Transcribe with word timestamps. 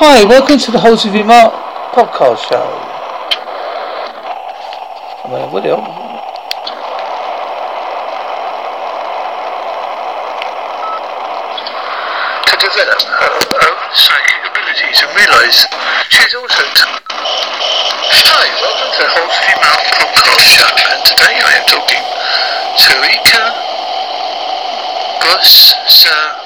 Hi, 0.00 0.24
welcome 0.24 0.56
to 0.56 0.72
the 0.72 0.80
Holes 0.80 1.04
of 1.04 1.12
Your 1.14 1.28
Mark 1.28 1.52
podcast 1.92 2.48
show. 2.48 2.64
I 5.20 5.28
mean, 5.28 5.44
else? 5.44 5.84
to 12.48 12.56
develop 12.64 12.96
her 12.96 13.60
own 13.60 13.76
psychic 13.92 14.40
abilities 14.48 15.04
and 15.04 15.12
realise 15.12 15.68
she's 16.08 16.32
also 16.32 16.64
t- 16.72 16.96
Hi, 18.24 18.48
welcome 18.56 18.88
to 18.96 19.04
the 19.04 19.12
Whole 19.20 19.28
City 19.36 19.52
Mouth 19.60 19.84
podcast 20.00 20.48
show 20.48 20.64
and 20.80 21.04
today 21.04 21.36
I 21.44 21.60
am 21.60 21.68
talking 21.68 22.00
to 22.00 22.88
Rika 23.04 23.52
Gossapenny 25.28 26.40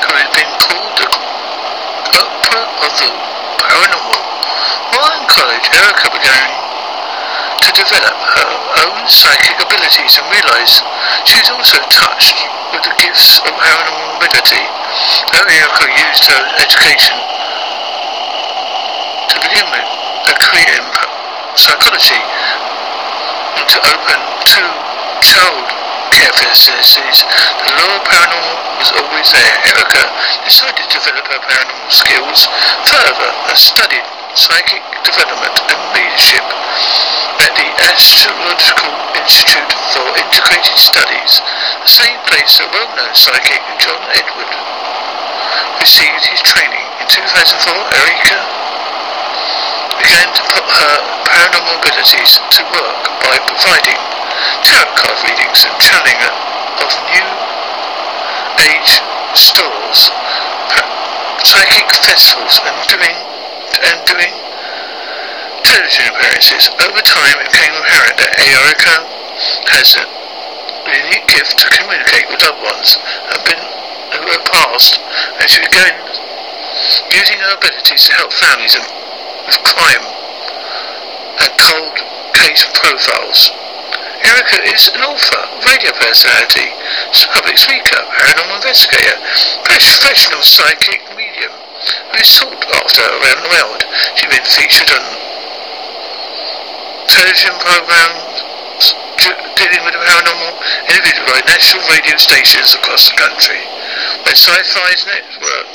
who 0.00 0.16
has 0.16 0.32
been 0.32 0.48
called 0.56 0.96
the 0.96 1.41
Oprah 2.12 2.68
of 2.84 2.92
the 3.00 3.08
Paranormal. 3.56 4.22
will 4.92 5.10
in 5.16 5.24
college, 5.32 5.66
Ericka 5.72 6.12
began 6.12 6.48
to 7.62 7.70
develop 7.72 8.16
her 8.36 8.50
own 8.84 9.06
psychic 9.08 9.56
abilities 9.56 10.18
and 10.18 10.26
realise 10.28 10.82
she 11.24 11.40
is 11.40 11.48
also 11.48 11.78
touched 11.88 12.36
with 12.72 12.82
the 12.84 12.94
gifts 13.00 13.38
of 13.48 13.52
paranormal 13.56 14.16
ability. 14.20 14.60
Ericka 15.40 15.86
used 15.88 16.24
her 16.28 16.42
education 16.60 17.16
to 19.32 19.36
begin 19.40 19.66
with 19.72 19.88
a 20.28 20.34
career 20.36 20.68
in 20.76 20.86
psychology 21.56 22.20
and 23.56 23.66
to 23.68 23.78
open 23.88 24.18
two 24.44 24.68
child 25.24 25.64
facilities, 26.20 27.24
the 27.64 27.72
law 27.80 27.96
paranormal 28.04 28.56
was 28.76 28.92
always 29.00 29.28
there. 29.32 29.56
Ericka 29.72 30.04
decided 30.44 30.84
to 30.84 30.98
develop 31.00 31.24
her 31.24 31.40
paranormal 31.48 31.88
skills 31.88 32.48
further 32.84 33.30
and 33.48 33.56
studied 33.56 34.04
psychic 34.36 34.82
development 35.04 35.56
and 35.72 35.80
mediumship 35.96 36.44
at 37.40 37.52
the 37.56 37.68
Astrological 37.88 38.92
Institute 39.16 39.72
for 39.92 40.04
Integrated 40.20 40.76
Studies, 40.76 41.40
the 41.80 41.88
same 41.88 42.18
place 42.28 42.60
that 42.60 42.68
well-known 42.72 43.12
psychic 43.16 43.60
John 43.80 44.00
Edward 44.12 44.52
received 45.80 46.24
his 46.28 46.40
training. 46.44 46.86
In 47.00 47.08
2004, 47.08 47.72
Ericka 47.72 48.40
began 50.00 50.28
to 50.32 50.42
put 50.52 50.64
her 50.64 50.94
paranormal 51.24 51.80
abilities 51.80 52.40
to 52.56 52.62
work 52.68 53.00
by 53.24 53.36
providing 53.48 54.11
tarot 54.64 54.92
card 54.98 55.18
readings 55.24 55.64
and 55.64 55.74
channeling 55.80 56.20
of 56.82 56.90
new 57.10 57.28
age 58.68 59.02
stores, 59.34 60.10
psychic 61.42 61.88
festivals, 62.04 62.60
and 62.64 62.76
doing 62.88 63.16
and 63.88 63.98
doing 64.04 64.32
television 65.64 66.06
appearances. 66.12 66.68
Over 66.84 67.00
time, 67.02 67.36
it 67.40 67.48
became 67.50 67.74
apparent 67.74 68.16
that 68.20 68.32
Ericka 68.38 68.96
has 69.72 69.96
a 69.96 70.04
unique 70.90 71.26
gift 71.26 71.58
to 71.58 71.66
communicate 71.70 72.28
with 72.28 72.42
loved 72.42 72.62
ones 72.62 72.98
and 73.32 73.38
been 73.46 73.62
who 74.20 74.28
have 74.28 74.44
passed, 74.44 75.00
and 75.40 75.48
she 75.48 75.62
began 75.62 75.96
using 77.10 77.38
her 77.38 77.56
abilities 77.56 78.04
to 78.06 78.12
help 78.14 78.32
families 78.32 78.76
with 78.76 79.56
crime 79.64 80.04
and 81.40 81.50
cold 81.58 81.96
case 82.34 82.66
profiles. 82.74 83.61
Ericka 84.22 84.58
is 84.70 84.88
an 84.94 85.02
author, 85.02 85.42
radio 85.66 85.92
personality, 85.98 86.70
public 87.34 87.58
speaker, 87.58 87.98
paranormal 88.22 88.56
investigator, 88.62 89.18
professional 89.64 90.42
psychic 90.42 91.02
medium, 91.16 91.52
is 92.18 92.28
sought 92.30 92.64
after 92.82 93.02
around 93.02 93.42
the 93.42 93.50
world. 93.50 93.82
She's 94.14 94.30
been 94.30 94.46
featured 94.46 94.90
on 94.94 95.04
television 97.10 97.52
programs 97.58 98.46
dealing 99.58 99.82
with 99.84 99.94
the 99.94 100.02
paranormal, 100.02 100.54
interviewed 100.90 101.22
by 101.26 101.42
national 101.46 101.82
radio 101.90 102.16
stations 102.16 102.74
across 102.74 103.10
the 103.10 103.16
country. 103.18 103.60
When 104.26 104.34
Syfy's 104.34 105.06
network 105.06 105.70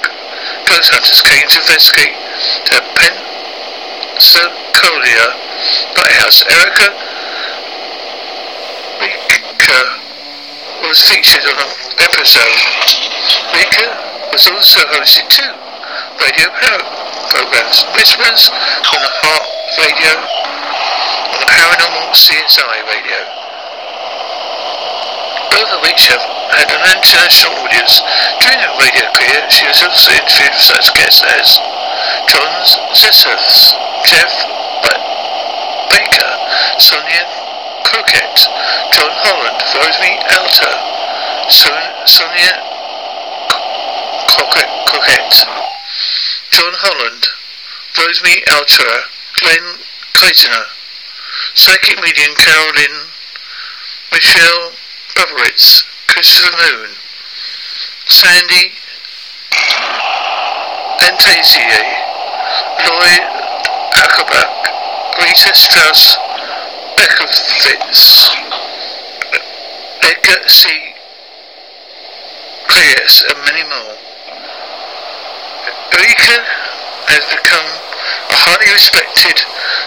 Ghost 0.67 0.89
Hunters 0.91 1.21
came 1.23 1.47
to 1.47 1.59
investigate 1.63 2.15
the 2.67 2.79
Pensacola 4.19 4.47
lighthouse, 5.95 6.43
Ericka 6.47 7.06
Rika 9.67 10.87
was 10.87 11.03
featured 11.11 11.43
on 11.43 11.59
an 11.59 11.71
episode. 11.99 12.55
Rika 13.51 13.87
was 14.31 14.47
also 14.47 14.79
hosted 14.95 15.27
two 15.27 15.43
radio 16.23 16.47
programs, 17.27 17.83
Whispers 17.91 18.47
on 18.47 18.99
the 19.03 19.11
Heart 19.11 19.47
Radio 19.83 20.15
and 20.23 21.39
the 21.43 21.49
Paranormal 21.51 22.15
CSI 22.15 22.77
Radio. 22.87 23.19
Both 25.51 25.71
of 25.75 25.83
which 25.83 26.07
have 26.15 26.23
had 26.55 26.71
an 26.71 26.87
international 26.87 27.59
audience. 27.59 27.99
During 28.39 28.63
her 28.63 28.71
radio 28.79 29.11
career, 29.19 29.51
she 29.51 29.67
was 29.67 29.83
also 29.83 30.15
interviewed 30.15 30.55
such 30.63 30.95
guests 30.95 31.27
as 31.27 31.59
John 32.31 32.55
Zessers, 32.95 33.75
Jeff 34.07 34.31
Baker, 35.91 36.31
Sonia 36.79 37.46
Crockett, 37.87 38.37
John 38.91 39.11
Holland, 39.23 39.59
Rosemary 39.79 40.19
Altea, 40.35 40.75
Son- 41.49 41.93
Sonia 42.05 42.55
Crockett, 44.27 44.69
Crockett, 44.91 45.33
John 46.51 46.73
Holland, 46.83 47.27
Rosemary 47.97 48.43
Altea, 48.51 49.07
Glenn 49.39 49.79
Claytoner, 50.13 50.65
Psychic 51.55 52.01
Medium 52.03 52.35
Carolyn, 52.35 53.07
Michelle 54.11 54.71
Bovowitz, 55.15 55.83
Christopher 56.07 56.51
Moon, 56.57 56.89
Sandy 58.07 58.73
Antazier, 61.07 61.83
Lloyd 62.83 63.23
Auerbach, 63.95 64.51
Rita 65.23 65.53
Strauss, 65.55 66.17
Beckowitz, 66.97 67.69
Edgar 70.01 70.41
C. 70.49 70.69
Reyes, 72.69 73.23
and 73.29 73.37
many 73.45 73.63
more. 73.69 73.95
Ericka 75.93 76.37
has 77.13 77.23
become 77.29 77.65
a 78.29 78.35
highly 78.35 78.69
respected 78.73 79.37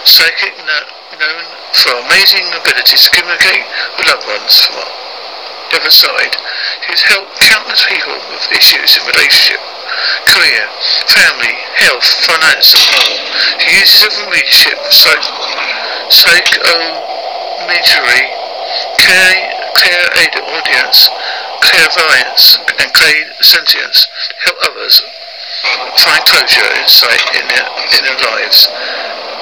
psychic 0.03 0.55
known 0.65 1.45
for 1.73 1.91
amazing 2.07 2.47
abilities 2.55 3.03
to 3.05 3.09
communicate 3.11 3.63
with 3.99 4.07
loved 4.07 4.25
ones 4.27 4.55
from 4.65 4.81
the 5.71 5.77
other 5.79 5.91
side. 5.93 6.33
She 6.83 6.91
has 6.95 7.03
helped 7.05 7.39
countless 7.39 7.85
people 7.87 8.15
with 8.31 8.43
issues 8.51 8.97
in 8.97 9.03
relationship, 9.07 9.61
career, 10.27 10.67
family, 11.07 11.55
health, 11.75 12.07
finance 12.25 12.75
and 12.75 12.87
more. 12.91 13.15
She 13.59 13.79
uses 13.79 14.03
her 14.03 14.25
mediumship, 14.31 14.79
psych, 14.91 15.23
psychometry, 16.11 16.91
care 18.99 20.07
aid 20.19 20.35
audience, 20.43 21.09
clairvoyance 21.63 22.59
and 22.67 22.91
clairsentience 22.91 24.11
help 24.43 24.57
others 24.67 25.01
find 26.03 26.19
closure 26.27 26.67
and 26.67 26.83
insight 26.83 27.23
in 27.39 27.47
their, 27.47 27.63
in 27.63 28.01
their 28.03 28.19
lives. 28.27 28.67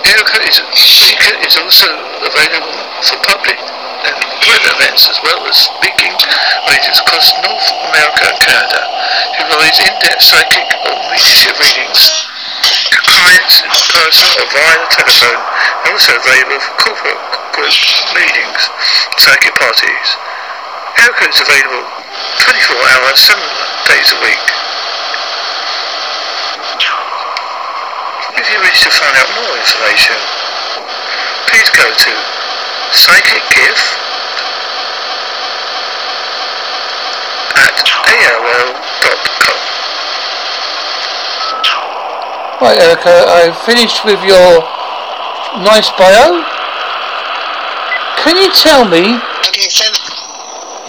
Ericka 0.05 0.39
is, 0.45 0.61
Ericka 0.61 1.41
is 1.41 1.57
also 1.57 1.89
available 2.21 2.77
for 3.01 3.17
public 3.25 3.57
and 4.05 4.15
private 4.45 4.71
events 4.77 5.09
as 5.09 5.17
well 5.25 5.41
as 5.49 5.57
speaking 5.57 6.13
engagements 6.69 7.01
across 7.01 7.33
North 7.41 7.67
America 7.89 8.29
and 8.29 8.39
Canada. 8.39 8.81
He 9.35 9.43
provides 9.43 9.79
in-depth 9.81 10.21
psychic 10.21 10.69
or 10.85 10.93
mediumship 11.09 11.57
readings 11.59 12.29
to 12.63 12.97
clients 13.07 13.61
in 13.63 13.71
person 13.91 14.27
or 14.39 14.47
via 14.51 14.75
the 14.83 14.89
telephone 14.91 15.41
and 15.85 15.93
also 15.93 16.11
available 16.15 16.59
for 16.59 16.73
corporate 16.89 17.21
group 17.55 17.75
meetings, 18.15 18.61
psychic 19.17 19.55
parties. 19.55 20.07
Ericka 20.99 21.27
is 21.31 21.39
available 21.39 21.85
24 22.43 22.75
hours, 22.75 23.19
7 23.19 23.39
days 23.87 24.09
a 24.11 24.19
week. 24.23 24.45
If 28.39 28.45
you 28.51 28.59
wish 28.61 28.83
to 28.83 28.91
find 28.91 29.15
out 29.17 29.29
more 29.35 29.55
information, 29.57 30.15
please 31.47 31.69
go 31.75 31.87
to 31.87 32.11
Psychic 32.91 33.43
Gift 33.51 33.83
at 37.55 37.77
AOL.com. 37.83 39.59
Right, 42.61 42.75
Ericka, 42.77 43.23
I've 43.39 43.55
finished 43.63 44.03
with 44.03 44.19
your 44.27 44.59
nice 45.63 45.87
bio. 45.95 46.43
Can 48.19 48.35
you 48.35 48.51
tell 48.51 48.83
me? 48.83 49.15
Okay, 49.47 49.63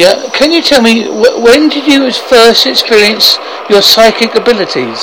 yeah, 0.02 0.28
can 0.34 0.50
you 0.50 0.62
tell 0.62 0.82
me 0.82 1.06
wh- 1.06 1.38
when 1.38 1.69
did 1.69 1.87
you 1.87 2.11
first 2.11 2.67
experience 2.67 3.38
your 3.70 3.82
psychic 3.82 4.34
abilities? 4.34 4.99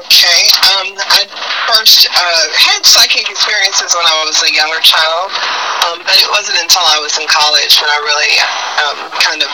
Okay, 0.00 0.40
um, 0.72 0.96
I 0.96 1.28
first 1.68 2.08
uh, 2.08 2.44
had 2.56 2.80
psychic 2.88 3.28
experiences 3.28 3.92
when 3.92 4.06
I 4.08 4.16
was 4.24 4.40
a 4.40 4.48
younger 4.48 4.80
child, 4.80 5.28
um, 5.92 6.00
but 6.08 6.16
it 6.16 6.28
wasn't 6.32 6.56
until 6.56 6.88
I 6.88 6.96
was 7.04 7.20
in 7.20 7.28
college 7.28 7.76
when 7.84 7.90
I 7.92 7.98
really 8.00 8.32
um, 8.80 8.98
kind 9.20 9.42
of 9.44 9.52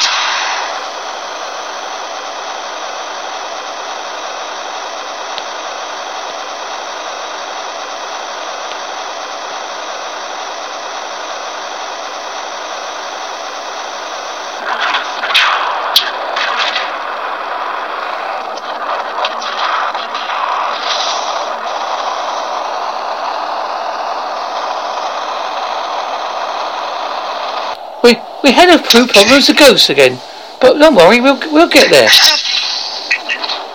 We 28.03 28.17
we 28.43 28.53
had 28.53 28.69
a 28.73 28.83
few 28.83 29.07
problems 29.07 29.49
with 29.49 29.59
ghosts 29.59 29.91
again, 29.91 30.19
but 30.61 30.79
don't 30.79 30.95
worry, 30.95 31.21
we'll 31.21 31.39
we'll 31.53 31.69
get 31.69 31.91
there. 31.91 32.09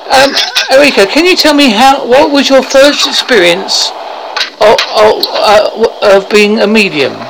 Um, 0.09 0.33
Ericka, 0.73 1.09
can 1.09 1.25
you 1.25 1.35
tell 1.35 1.53
me 1.53 1.69
how? 1.69 2.05
What 2.07 2.31
was 2.31 2.49
your 2.49 2.63
first 2.63 3.07
experience 3.07 3.91
of 4.61 4.77
of, 4.97 5.25
uh, 5.29 5.69
of 6.01 6.29
being 6.29 6.59
a 6.59 6.67
medium? 6.67 7.13
Um, 7.13 7.21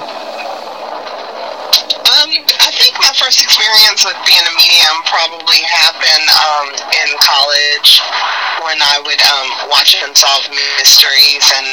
I 2.63 2.71
think 2.71 2.95
my 2.99 3.11
first 3.15 3.43
experience 3.43 4.05
with 4.05 4.15
being 4.27 4.43
a 4.43 4.55
medium 4.55 4.95
probably 5.07 5.59
happened 5.67 6.27
um, 6.31 6.67
in 6.95 7.09
college 7.19 7.99
when 8.63 8.79
I 8.79 9.01
would 9.03 9.21
um, 9.25 9.47
watch 9.71 9.97
unsolved 9.99 10.49
mysteries 10.79 11.43
and 11.43 11.69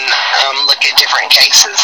um, 0.46 0.56
look 0.66 0.82
at 0.82 0.94
different 0.98 1.30
cases. 1.30 1.78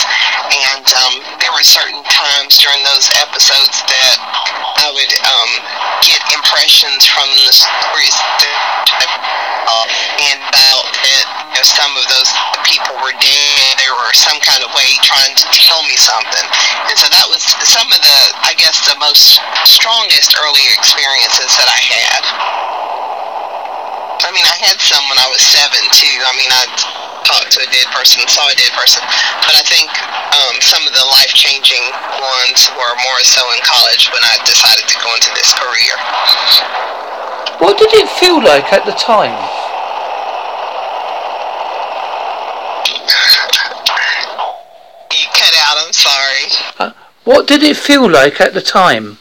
And 0.51 0.87
um, 1.07 1.15
there 1.39 1.53
were 1.55 1.63
certain 1.63 2.03
times 2.09 2.59
during 2.59 2.83
those 2.83 3.07
episodes 3.23 3.79
that 3.87 4.17
I 4.83 4.89
would 4.91 5.13
um, 5.23 5.51
get 6.03 6.21
impressions 6.35 7.07
from 7.07 7.29
the 7.35 7.51
stories 7.53 8.17
that 8.43 8.59
uh, 9.69 9.87
and 10.33 10.41
about 10.49 10.87
that 10.97 11.25
you 11.53 11.61
know, 11.61 11.67
some 11.67 11.93
of 11.93 12.05
those 12.09 12.31
people 12.65 12.97
were 13.05 13.13
dead. 13.21 13.73
They 13.77 13.91
were 13.93 14.13
some 14.17 14.41
kind 14.41 14.65
of 14.65 14.73
way 14.73 14.97
trying 15.05 15.35
to 15.37 15.47
tell 15.53 15.83
me 15.85 15.97
something. 16.01 16.47
And 16.89 16.97
so 16.97 17.07
that 17.13 17.27
was 17.29 17.45
some 17.69 17.89
of 17.93 18.01
the, 18.01 18.19
I 18.49 18.57
guess, 18.57 18.81
the 18.89 18.97
most 18.97 19.41
strongest 19.69 20.35
early 20.41 20.65
experiences 20.73 21.53
that 21.61 21.69
I 21.69 21.81
had. 21.85 22.98
I 24.25 24.29
mean, 24.35 24.45
I 24.45 24.57
had 24.61 24.81
some 24.83 25.03
when 25.09 25.19
I 25.19 25.29
was 25.31 25.41
seven 25.41 25.83
too. 25.95 26.17
I 26.27 26.33
mean, 26.35 26.51
I 26.51 26.65
talked 27.29 27.53
to 27.55 27.61
a 27.63 27.69
dead 27.71 27.89
person, 27.95 28.25
saw 28.27 28.49
a 28.49 28.57
dead 28.57 28.73
person, 28.73 29.05
but 29.47 29.55
I 29.55 29.63
think 29.63 29.89
um, 30.33 30.55
some 30.65 30.83
of 30.89 30.93
the 30.97 31.05
life-changing 31.21 31.85
ones 32.19 32.61
were 32.75 32.95
more 33.05 33.21
so 33.23 33.43
in 33.53 33.61
college 33.63 34.11
when 34.11 34.25
I 34.25 34.41
decided 34.49 34.89
to 34.89 34.97
go 35.05 35.11
into 35.15 35.31
this 35.37 35.53
career. 35.55 35.95
What 37.61 37.79
did 37.79 37.93
it 37.95 38.09
feel 38.19 38.43
like 38.43 38.73
at 38.73 38.87
the 38.87 38.97
time? 38.97 39.37
You 45.13 45.27
cut 45.35 45.55
out. 45.59 45.77
I'm 45.85 45.93
sorry. 45.93 46.43
Uh, 46.79 46.93
what 47.25 47.47
did 47.47 47.63
it 47.63 47.77
feel 47.77 48.09
like 48.09 48.41
at 48.41 48.55
the 48.55 48.63
time? 48.63 49.19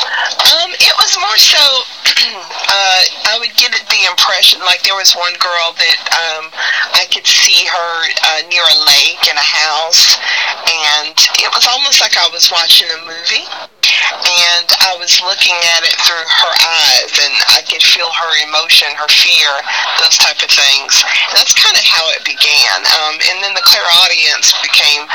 Um, 0.00 0.70
it 0.72 0.94
was 0.98 1.18
more 1.20 1.38
so. 1.38 1.62
uh, 2.68 3.21
I 3.32 3.40
would 3.40 3.56
get 3.56 3.72
the 3.72 4.02
impression 4.12 4.60
like 4.68 4.84
there 4.84 4.92
was 4.92 5.16
one 5.16 5.32
girl 5.40 5.72
that 5.72 6.00
um, 6.12 6.52
I 6.92 7.08
could 7.08 7.24
see 7.24 7.64
her 7.64 7.92
uh, 8.28 8.44
near 8.52 8.60
a 8.60 8.76
lake 8.92 9.24
in 9.24 9.32
a 9.32 9.48
house, 9.48 10.20
and 10.68 11.16
it 11.40 11.48
was 11.56 11.64
almost 11.64 12.04
like 12.04 12.12
I 12.20 12.28
was 12.28 12.52
watching 12.52 12.92
a 12.92 13.00
movie. 13.08 13.48
And 13.88 14.68
I 14.84 15.00
was 15.00 15.16
looking 15.24 15.56
at 15.80 15.82
it 15.88 15.96
through 16.04 16.28
her 16.28 16.54
eyes, 16.60 17.12
and 17.24 17.34
I 17.56 17.64
could 17.64 17.80
feel 17.80 18.12
her 18.12 18.32
emotion, 18.44 18.92
her 19.00 19.08
fear, 19.08 19.48
those 20.04 20.20
type 20.20 20.44
of 20.44 20.52
things. 20.52 20.92
And 21.32 21.40
that's 21.40 21.56
kind 21.56 21.72
of 21.72 21.84
how 21.88 22.04
it 22.12 22.28
began. 22.28 22.78
Um, 23.00 23.16
and 23.32 23.40
then 23.40 23.56
the 23.56 23.64
clairaudience 23.64 24.52
became 24.60 25.08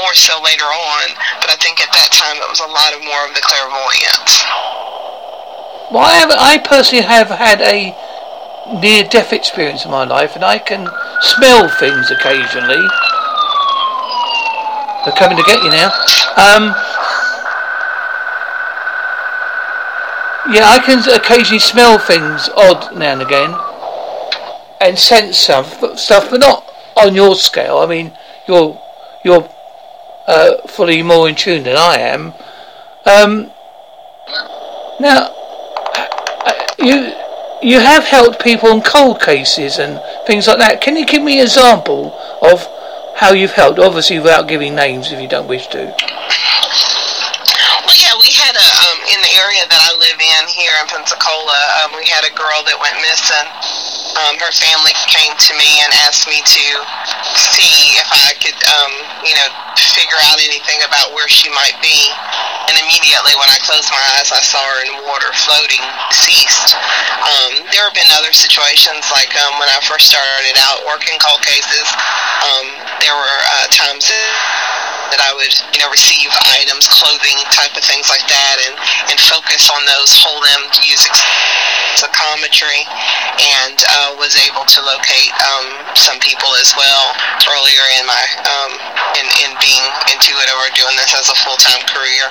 more 0.00 0.16
so 0.16 0.40
later 0.40 0.66
on, 0.72 1.12
but 1.44 1.52
I 1.52 1.56
think 1.60 1.84
at 1.84 1.92
that 1.92 2.16
time 2.16 2.40
it 2.40 2.48
was 2.48 2.64
a 2.64 2.72
lot 2.72 2.96
of 2.96 3.04
more 3.04 3.28
of 3.28 3.36
the 3.36 3.44
clairvoyance. 3.44 4.97
I, 5.96 6.18
have, 6.18 6.30
I 6.30 6.58
personally 6.58 7.04
have 7.04 7.28
had 7.28 7.60
a 7.60 7.96
near-death 8.80 9.32
experience 9.32 9.84
in 9.84 9.90
my 9.90 10.04
life, 10.04 10.34
and 10.34 10.44
I 10.44 10.58
can 10.58 10.88
smell 11.20 11.68
things 11.68 12.10
occasionally. 12.10 12.84
They're 15.04 15.16
coming 15.16 15.38
to 15.38 15.44
get 15.44 15.62
you 15.62 15.70
now. 15.70 15.88
Um, 16.36 16.74
yeah, 20.52 20.68
I 20.68 20.82
can 20.84 21.00
occasionally 21.08 21.60
smell 21.60 21.98
things 21.98 22.50
odd 22.56 22.94
now 22.96 23.12
and 23.12 23.22
again, 23.22 23.54
and 24.80 24.98
sense 24.98 25.38
some 25.38 25.64
stuff, 25.96 26.30
but 26.30 26.40
not 26.40 26.64
on 26.96 27.14
your 27.14 27.34
scale. 27.36 27.78
I 27.78 27.86
mean, 27.86 28.12
you're 28.46 28.80
you're 29.24 29.48
uh, 30.26 30.58
fully 30.66 31.02
more 31.02 31.28
in 31.28 31.34
tune 31.34 31.64
than 31.64 31.76
I 31.76 31.96
am. 31.98 32.34
Um, 33.06 33.50
now, 35.00 35.34
you 36.88 37.12
you 37.60 37.80
have 37.80 38.04
helped 38.04 38.42
people 38.42 38.70
in 38.70 38.80
cold 38.80 39.20
cases 39.20 39.78
and 39.78 40.00
things 40.26 40.46
like 40.46 40.58
that. 40.58 40.80
Can 40.80 40.96
you 40.96 41.04
give 41.04 41.22
me 41.22 41.38
an 41.38 41.44
example 41.44 42.16
of 42.40 42.66
how 43.16 43.32
you've 43.32 43.52
helped? 43.52 43.78
Obviously, 43.78 44.18
without 44.18 44.46
giving 44.46 44.74
names, 44.74 45.12
if 45.12 45.20
you 45.20 45.28
don't 45.28 45.48
wish 45.48 45.66
to. 45.68 45.94
Pensacola. 50.88 51.60
Um, 51.84 51.94
we 51.94 52.08
had 52.08 52.24
a 52.24 52.32
girl 52.32 52.64
that 52.64 52.76
went 52.80 52.96
missing. 53.04 53.46
Um, 54.24 54.34
her 54.40 54.50
family 54.50 54.96
came 55.06 55.30
to 55.30 55.52
me 55.54 55.70
and 55.84 55.90
asked 56.08 56.26
me 56.26 56.40
to 56.42 56.64
see 57.38 57.94
if 58.00 58.08
I 58.10 58.34
could, 58.40 58.56
um, 58.56 58.92
you 59.22 59.36
know, 59.36 59.48
figure 59.94 60.18
out 60.26 60.42
anything 60.42 60.82
about 60.82 61.14
where 61.14 61.28
she 61.30 61.46
might 61.54 61.76
be. 61.78 62.10
And 62.68 62.76
immediately, 62.82 63.32
when 63.38 63.48
I 63.48 63.60
closed 63.62 63.88
my 63.94 64.02
eyes, 64.18 64.28
I 64.34 64.42
saw 64.42 64.60
her 64.60 64.78
in 64.84 64.92
water, 65.06 65.30
floating, 65.32 65.80
deceased. 66.10 66.74
Um, 67.22 67.64
there 67.70 67.84
have 67.86 67.96
been 67.96 68.10
other 68.18 68.34
situations, 68.34 69.06
like 69.14 69.32
um, 69.38 69.56
when 69.60 69.70
I 69.70 69.78
first 69.86 70.10
started 70.10 70.56
out 70.66 70.84
working 70.84 71.16
cold 71.22 71.40
cases. 71.40 71.86
Um, 72.44 72.66
there 73.00 73.14
were 73.14 73.38
uh, 73.54 73.66
times 73.70 74.08
that 74.08 74.28
I 75.16 75.32
would, 75.32 75.54
you 75.72 75.80
know, 75.80 75.88
receive 75.88 76.28
items, 76.60 76.84
clothing, 76.92 77.40
type 77.56 77.72
of 77.72 77.84
things 77.84 78.12
like 78.12 78.24
that, 78.28 78.56
and 78.68 78.74
and 79.08 79.16
focus 79.16 79.72
on 79.72 79.80
those, 79.88 80.12
hold 80.20 80.44
them, 80.44 80.68
use 80.84 81.08
psychometry, 81.96 82.84
and 83.64 83.80
uh, 83.88 84.12
was 84.20 84.36
able 84.36 84.68
to 84.68 84.78
locate 84.84 85.32
um, 85.48 85.80
some 85.96 86.20
people 86.20 86.52
as 86.60 86.76
well 86.76 87.16
earlier 87.48 87.84
in 87.96 88.04
my 88.04 88.24
um, 88.44 88.72
in 89.16 89.26
in 89.48 89.50
being 89.62 89.84
intuitive 90.12 90.56
or 90.60 90.68
doing 90.76 90.94
this 91.00 91.16
as 91.16 91.32
a 91.32 91.36
full 91.40 91.56
time 91.56 91.80
career. 91.88 92.28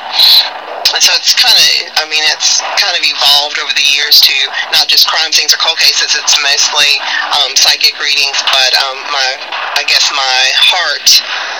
And 0.94 1.01
so 1.03 1.12
it's 1.20 1.36
kind 1.36 1.51
of, 1.51 1.67
I 2.00 2.08
mean, 2.08 2.24
it's 2.32 2.63
kind 2.79 2.96
of 2.96 3.03
evolved 3.03 3.60
over 3.60 3.75
the 3.75 3.84
years 3.84 4.24
to 4.24 4.32
not 4.72 4.88
just 4.88 5.03
crime 5.08 5.36
scenes 5.36 5.51
or 5.51 5.60
cold 5.60 5.75
cases. 5.84 6.15
It's 6.15 6.39
mostly 6.39 6.88
um, 7.36 7.51
psychic 7.60 8.00
readings, 8.00 8.39
but 8.48 8.72
um, 8.88 8.96
my, 9.12 9.27
I 9.75 9.84
guess 9.84 10.08
my 10.15 10.39
heart 10.56 11.03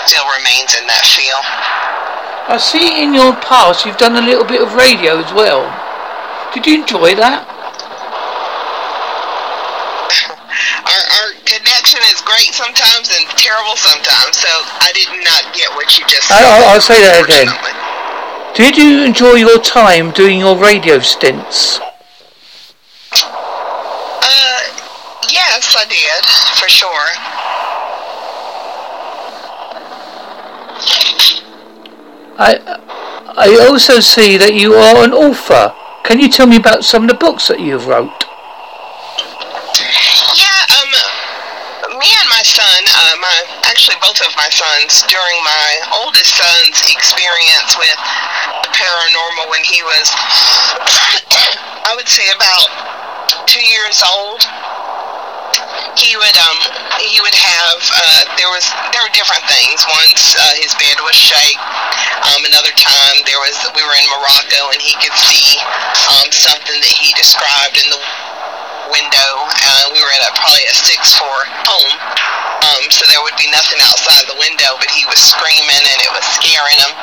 still 0.07 0.24
remains 0.31 0.79
in 0.79 0.88
that 0.88 1.03
field. 1.03 1.43
I 2.48 2.55
see 2.55 3.03
in 3.03 3.12
your 3.12 3.36
past 3.43 3.84
you've 3.84 4.00
done 4.00 4.15
a 4.15 4.24
little 4.24 4.48
bit 4.48 4.63
of 4.63 4.72
radio 4.79 5.19
as 5.19 5.36
well. 5.36 5.67
Did 6.55 6.63
you 6.63 6.79
enjoy 6.79 7.12
that? 7.19 7.43
our, 10.88 11.03
our 11.19 11.36
connection 11.43 12.00
is 12.15 12.24
great 12.24 12.55
sometimes 12.55 13.12
and 13.12 13.27
terrible 13.36 13.75
sometimes, 13.75 14.39
so 14.39 14.48
I 14.79 14.96
did 14.96 15.12
not 15.27 15.51
get 15.51 15.67
what 15.75 15.91
you 16.00 16.07
just 16.07 16.31
said. 16.31 16.39
I, 16.39 16.72
I'll 16.72 16.79
say 16.79 17.03
that 17.03 17.27
again. 17.27 17.51
Did 18.57 18.75
you 18.75 19.03
enjoy 19.03 19.35
your 19.35 19.59
time 19.59 20.09
doing 20.09 20.39
your 20.39 20.57
radio 20.57 20.97
stints? 20.97 21.79
Uh, 21.79 21.83
yes, 25.29 25.75
I 25.77 25.85
did, 25.87 26.25
for 26.57 26.67
sure. 26.67 27.07
I 32.39 32.57
I 33.37 33.67
also 33.69 33.99
see 33.99 34.37
that 34.37 34.55
you 34.55 34.73
are 34.73 35.03
an 35.03 35.13
author. 35.13 35.75
Can 36.03 36.19
you 36.19 36.27
tell 36.27 36.47
me 36.47 36.55
about 36.55 36.83
some 36.83 37.03
of 37.03 37.09
the 37.09 37.13
books 37.13 37.49
that 37.49 37.59
you've 37.59 37.85
wrote? 37.85 38.25
Yeah, 40.33 40.65
um, 40.81 40.89
me 42.01 42.09
and 42.09 42.29
my 42.33 42.41
son, 42.41 42.81
uh, 42.89 43.13
my 43.21 43.37
actually 43.69 43.97
both 44.01 44.17
of 44.25 44.33
my 44.33 44.49
sons, 44.49 45.05
during 45.05 45.37
my 45.45 45.69
oldest 46.01 46.33
son's 46.41 46.81
experience 46.89 47.77
with 47.77 47.97
paranormal 48.88 49.51
when 49.51 49.63
he 49.67 49.84
was, 49.84 50.08
I 51.84 51.91
would 52.00 52.08
say 52.08 52.24
about 52.32 52.72
two 53.44 53.63
years 53.67 54.00
old, 54.00 54.39
he 56.00 56.13
would 56.15 56.38
um 56.38 56.60
he 57.01 57.17
would 57.20 57.34
have 57.34 57.79
uh, 57.82 58.22
there 58.38 58.51
was 58.53 58.63
there 58.94 59.01
were 59.01 59.12
different 59.17 59.44
things. 59.50 59.82
Once 59.89 60.38
uh, 60.38 60.53
his 60.62 60.72
bed 60.77 61.01
was 61.01 61.17
shake. 61.17 61.58
Um, 62.32 62.46
another 62.46 62.72
time 62.77 63.17
there 63.25 63.41
was 63.41 63.58
we 63.74 63.82
were 63.82 63.98
in 63.98 64.08
Morocco 64.13 64.72
and 64.72 64.79
he 64.79 64.94
could 65.01 65.15
see 65.17 65.58
um, 66.13 66.29
something 66.29 66.77
that 66.77 66.94
he 66.94 67.12
described 67.17 67.82
in 67.82 67.88
the 67.89 68.01
window. 68.89 69.32
Uh, 69.48 69.86
we 69.94 70.00
were 70.00 70.13
at 70.20 70.24
a, 70.27 70.32
probably 70.38 70.65
a 70.67 70.75
six 70.75 71.15
floor 71.15 71.39
home, 71.67 71.96
um, 72.63 72.84
so 72.89 73.06
there 73.08 73.22
would 73.22 73.38
be 73.38 73.48
nothing 73.53 73.79
outside 73.86 74.25
the 74.25 74.38
window, 74.39 74.75
but 74.82 74.89
he 74.89 75.06
was 75.06 75.20
screaming 75.22 75.84
and 75.84 76.00
it 76.01 76.12
was 76.12 76.25
scaring 76.36 76.79
him. 76.82 76.94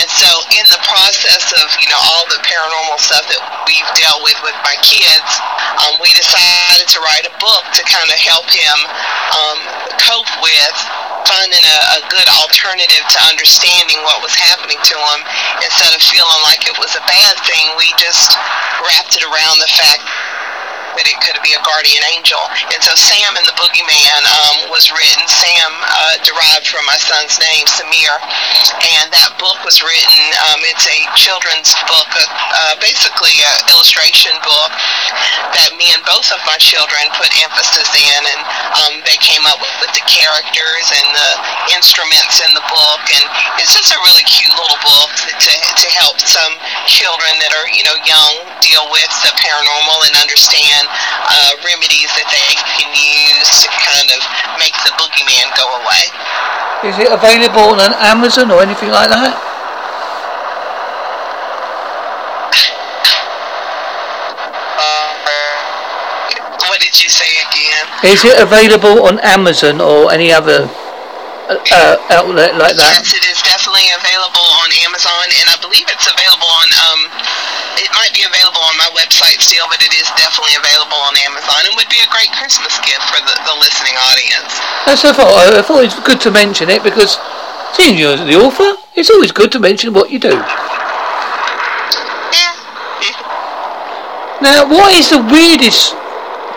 And 0.00 0.08
so, 0.08 0.28
in 0.56 0.66
the 0.72 0.80
process 0.86 1.52
of 1.60 1.66
you 1.78 1.88
know 1.92 2.00
all 2.00 2.24
the 2.32 2.40
paranormal 2.42 2.98
stuff 2.98 3.26
that 3.28 3.42
we've 3.68 3.90
dealt 3.94 4.24
with 4.24 4.38
with 4.42 4.56
my 4.64 4.76
kids, 4.80 5.30
um, 5.84 6.00
we 6.00 6.10
decided 6.16 6.88
to 6.88 6.98
write 7.04 7.28
a 7.28 7.34
book 7.38 7.64
to 7.76 7.82
kind 7.84 8.08
of 8.08 8.18
help 8.18 8.48
him 8.48 8.78
um, 9.34 9.58
cope 10.00 10.32
with 10.40 10.76
finding 11.28 11.60
a, 11.60 11.78
a 11.98 12.02
good 12.08 12.28
alternative 12.40 13.04
to 13.12 13.18
understanding 13.28 14.00
what 14.08 14.24
was 14.24 14.32
happening 14.32 14.80
to 14.80 14.96
him 14.96 15.20
instead 15.60 15.92
of 15.92 16.00
feeling 16.00 16.40
like 16.48 16.64
it 16.64 16.72
was 16.80 16.96
a 16.96 17.04
bad 17.04 17.36
thing 17.44 17.68
we 17.76 17.84
just 18.00 18.32
wrapped 18.80 19.12
it 19.12 19.24
around 19.28 19.60
the 19.60 19.68
fact 19.68 20.00
it 21.06 21.18
could 21.20 21.38
be 21.44 21.52
a 21.52 21.62
guardian 21.62 22.02
angel. 22.16 22.40
And 22.72 22.80
so 22.80 22.96
Sam 22.96 23.36
and 23.36 23.44
the 23.44 23.54
Boogeyman 23.54 24.22
um, 24.24 24.72
was 24.72 24.88
written. 24.88 25.22
Sam 25.28 25.70
uh, 25.84 26.16
derived 26.24 26.66
from 26.66 26.82
my 26.88 26.96
son's 26.96 27.36
name, 27.38 27.64
Samir, 27.68 28.14
and 28.96 29.06
that 29.12 29.36
book 29.36 29.60
was 29.62 29.84
written. 29.84 30.22
Um, 30.50 30.60
it's 30.66 30.86
a 30.88 30.98
children's 31.14 31.70
book, 31.86 32.08
uh, 32.16 32.24
uh, 32.24 32.74
basically 32.80 33.36
an 33.44 33.58
illustration 33.70 34.34
book 34.42 34.72
that 35.54 35.70
me 35.76 35.92
and 35.92 36.02
both 36.08 36.32
of 36.32 36.40
my 36.48 36.56
children 36.58 37.04
put 37.14 37.30
emphasis 37.44 37.90
in, 37.94 38.20
and 38.34 38.42
um, 38.82 38.92
they 39.04 39.18
came 39.20 39.44
up 39.46 39.60
with, 39.60 39.74
with 39.84 39.92
the 39.94 40.04
characters 40.08 40.86
and 40.90 41.08
the 41.12 41.30
instruments 41.76 42.40
in 42.42 42.50
the 42.56 42.64
book, 42.66 43.02
and 43.12 43.24
it's 43.60 43.76
just 43.76 43.92
a 43.92 44.00
really 44.08 44.24
cute 44.26 44.52
little 44.56 44.80
book 44.82 45.10
to, 45.14 45.52
to 45.52 45.86
help 46.00 46.16
some 46.24 46.54
children 46.90 47.30
that 47.44 47.52
are 47.54 47.68
you 47.70 47.84
know 47.84 47.96
young 48.02 48.34
deal 48.64 48.88
with 48.90 49.10
the 49.22 49.32
paranormal 49.38 49.98
and 50.08 50.14
understand 50.18 50.78
and 50.78 50.87
uh, 51.28 51.52
remedies 51.64 52.10
that 52.16 52.28
they 52.30 52.56
can 52.78 52.90
use 52.94 53.50
to 53.64 53.68
kind 53.70 54.08
of 54.12 54.20
make 54.58 54.74
the 54.84 54.92
boogeyman 54.96 55.48
go 55.56 55.66
away. 55.82 56.04
Is 56.86 56.96
it 56.98 57.10
available 57.10 57.74
on 57.80 57.90
Amazon 57.98 58.50
or 58.50 58.62
anything 58.62 58.90
like 58.90 59.10
that? 59.10 59.34
Uh, 64.78 65.10
what 66.70 66.78
did 66.78 66.94
you 67.02 67.10
say 67.10 67.26
again? 67.50 67.84
Is 68.04 68.24
it 68.24 68.38
available 68.38 69.06
on 69.06 69.18
Amazon 69.20 69.80
or 69.80 70.12
any 70.12 70.32
other 70.32 70.70
uh, 71.50 71.96
outlet 72.12 72.54
like 72.54 72.76
that? 72.76 73.02
Yes, 73.02 73.10
it 73.10 73.24
is 73.26 73.40
definitely 73.42 73.88
available 73.96 74.46
on 74.62 74.68
Amazon, 74.86 75.26
and 75.40 75.46
I 75.48 75.56
believe 75.58 75.88
it's 75.88 76.06
available 76.06 76.46
on. 76.46 76.68
Um, 76.78 77.00
it 77.78 77.90
might 77.94 78.12
be 78.14 78.22
available 78.26 78.60
on 78.62 78.76
my 78.76 78.90
website 78.94 79.38
still, 79.42 79.66
but 79.70 79.78
it 79.82 79.94
is 79.94 80.06
definitely 80.18 80.54
available 80.58 80.98
on 81.06 81.14
Amazon, 81.26 81.66
and 81.66 81.74
would 81.78 81.90
be 81.90 82.02
a 82.02 82.10
great 82.10 82.30
Christmas 82.34 82.78
gift 82.82 83.02
for 83.10 83.22
the, 83.22 83.34
the 83.46 83.56
listening 83.62 83.96
audience. 84.10 84.52
That's 84.86 85.04
I 85.04 85.12
thought. 85.14 85.30
Uh, 85.30 85.58
I 85.58 85.62
thought 85.62 85.82
it 85.82 85.94
was 85.94 86.02
good 86.06 86.20
to 86.26 86.30
mention 86.30 86.68
it 86.70 86.82
because, 86.82 87.18
seeing 87.74 87.98
you're 87.98 88.16
the 88.16 88.36
author, 88.38 88.78
it's 88.94 89.10
always 89.10 89.32
good 89.32 89.50
to 89.52 89.60
mention 89.62 89.94
what 89.94 90.10
you 90.10 90.18
do. 90.18 90.34
Yeah. 92.34 92.54
Now, 94.42 94.68
what 94.70 94.92
is 94.94 95.10
the 95.10 95.18
weirdest 95.18 95.94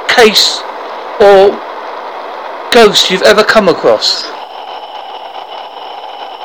case 0.10 0.62
or 1.18 1.58
ghost 2.72 3.10
you've 3.10 3.26
ever 3.26 3.44
come 3.44 3.68
across? 3.70 4.24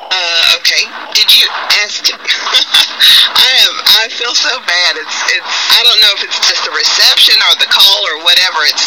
Uh, 0.09 0.56
okay. 0.56 0.85
Did 1.12 1.28
you 1.37 1.47
ask? 1.85 2.09
I 2.09 3.52
am. 3.68 3.75
I 4.00 4.09
feel 4.09 4.25
so 4.36 4.52
bad. 4.68 5.00
It's. 5.00 5.16
It's. 5.32 5.50
I 5.72 5.80
don't 5.80 6.00
know 6.04 6.12
if 6.20 6.22
it's 6.28 6.40
just 6.44 6.62
the 6.68 6.74
reception 6.76 7.36
or 7.48 7.56
the 7.56 7.70
call 7.72 8.00
or 8.12 8.22
whatever. 8.22 8.60
It's. 8.68 8.84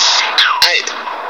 I 0.62 0.80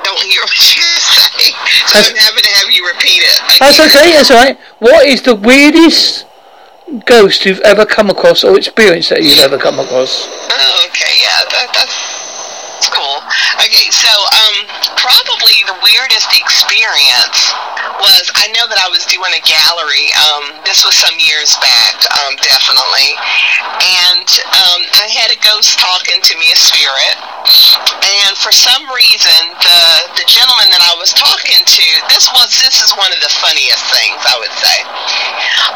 don't 0.04 0.22
hear 0.28 0.42
what 0.48 0.60
you 0.76 0.84
say, 1.00 1.56
so 1.88 2.04
I'm 2.04 2.18
having 2.20 2.44
to 2.44 2.54
have 2.60 2.68
you 2.72 2.84
repeat 2.88 3.24
it. 3.24 3.40
That's 3.60 3.80
okay, 3.80 4.12
that's 4.14 4.32
alright. 4.32 4.60
What 4.80 5.08
is 5.08 5.22
the 5.22 5.36
weirdest 5.36 6.26
ghost 7.06 7.46
you've 7.46 7.62
ever 7.62 7.86
come 7.86 8.10
across 8.10 8.44
or 8.44 8.58
experience 8.58 9.10
that 9.10 9.24
you've 9.24 9.40
ever 9.40 9.58
come 9.58 9.80
across? 9.80 10.28
Oh, 10.52 10.88
okay. 10.90 11.14
Yeah. 11.24 11.44
That, 11.50 11.72
that's. 11.74 11.96
That's 12.80 12.96
cool. 12.96 13.20
Okay, 13.60 13.92
so 13.92 14.08
um, 14.08 14.56
the 15.68 15.78
weirdest 15.84 16.32
experience 16.32 17.52
was 18.00 18.32
I 18.36 18.48
know 18.56 18.68
that 18.68 18.80
I 18.80 18.88
was 18.88 19.04
doing 19.08 19.32
a 19.36 19.44
gallery. 19.44 20.08
Um, 20.16 20.56
this 20.64 20.88
was 20.88 20.96
some 20.96 21.16
years 21.20 21.52
back, 21.60 21.96
um, 22.24 22.36
definitely, 22.40 23.12
and 23.84 24.28
um, 24.56 24.80
I 25.04 25.08
had 25.12 25.32
a 25.32 25.40
ghost 25.44 25.80
talking 25.80 26.20
to 26.24 26.34
me, 26.40 26.52
a 26.52 26.60
spirit, 26.60 27.16
and 28.00 28.36
for 28.40 28.54
some 28.56 28.84
reason, 28.94 29.40
the 29.60 29.82
the 30.16 30.28
gentleman 30.28 30.70
that 30.72 30.84
I 30.86 30.96
was 30.96 31.12
talking 31.12 31.60
to, 31.60 31.86
this 32.14 32.32
was 32.32 32.56
this 32.64 32.80
is 32.80 32.96
one 32.96 33.12
of 33.12 33.20
the 33.20 33.32
funniest 33.40 33.84
things 33.92 34.20
I 34.24 34.36
would 34.40 34.56
say. 34.56 34.78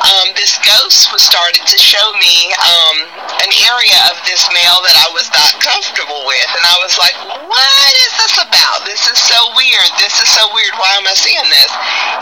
Um, 0.03 0.27
this 0.35 0.55
ghost 0.63 1.11
was 1.11 1.23
started 1.23 1.63
to 1.63 1.77
show 1.79 2.07
me 2.19 2.51
um, 2.59 2.97
an 3.43 3.51
area 3.67 3.99
of 4.11 4.19
this 4.27 4.47
male 4.53 4.79
that 4.85 4.97
I 5.01 5.07
was 5.11 5.27
not 5.33 5.59
comfortable 5.59 6.23
with, 6.29 6.49
and 6.55 6.63
I 6.63 6.77
was 6.83 6.95
like, 6.99 7.15
"What 7.47 7.93
is 8.07 8.11
this 8.21 8.35
about? 8.39 8.85
This 8.87 9.03
is 9.09 9.19
so 9.19 9.39
weird. 9.55 9.72
This 9.97 10.21
is 10.21 10.29
so 10.29 10.45
weird. 10.53 10.73
Why 10.77 10.93
am 10.97 11.07
I 11.09 11.15
seeing 11.17 11.47
this?" 11.49 11.71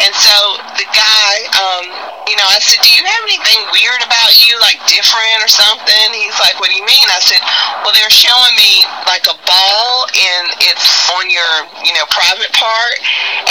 And 0.08 0.14
so 0.16 0.36
the 0.80 0.88
guy, 0.96 1.34
um, 1.60 1.84
you 2.28 2.36
know, 2.40 2.48
I 2.48 2.60
said, 2.64 2.80
"Do 2.80 2.90
you 2.90 3.04
have 3.04 3.24
anything 3.28 3.60
weird 3.76 4.02
about 4.04 4.32
you, 4.40 4.56
like 4.64 4.80
different 4.88 5.44
or 5.44 5.52
something?" 5.52 6.08
He's 6.14 6.40
like, 6.40 6.60
"What 6.60 6.72
do 6.72 6.76
you 6.76 6.86
mean?" 6.88 7.08
I 7.12 7.20
said, 7.20 7.42
"Well, 7.84 7.92
they're 7.92 8.14
showing 8.14 8.56
me 8.56 8.86
like 9.06 9.28
a 9.28 9.36
ball, 9.44 10.08
and 10.16 10.46
it's 10.64 10.88
on 11.12 11.30
your, 11.30 11.52
you 11.84 11.94
know, 11.94 12.06
private 12.08 12.52
part." 12.56 12.96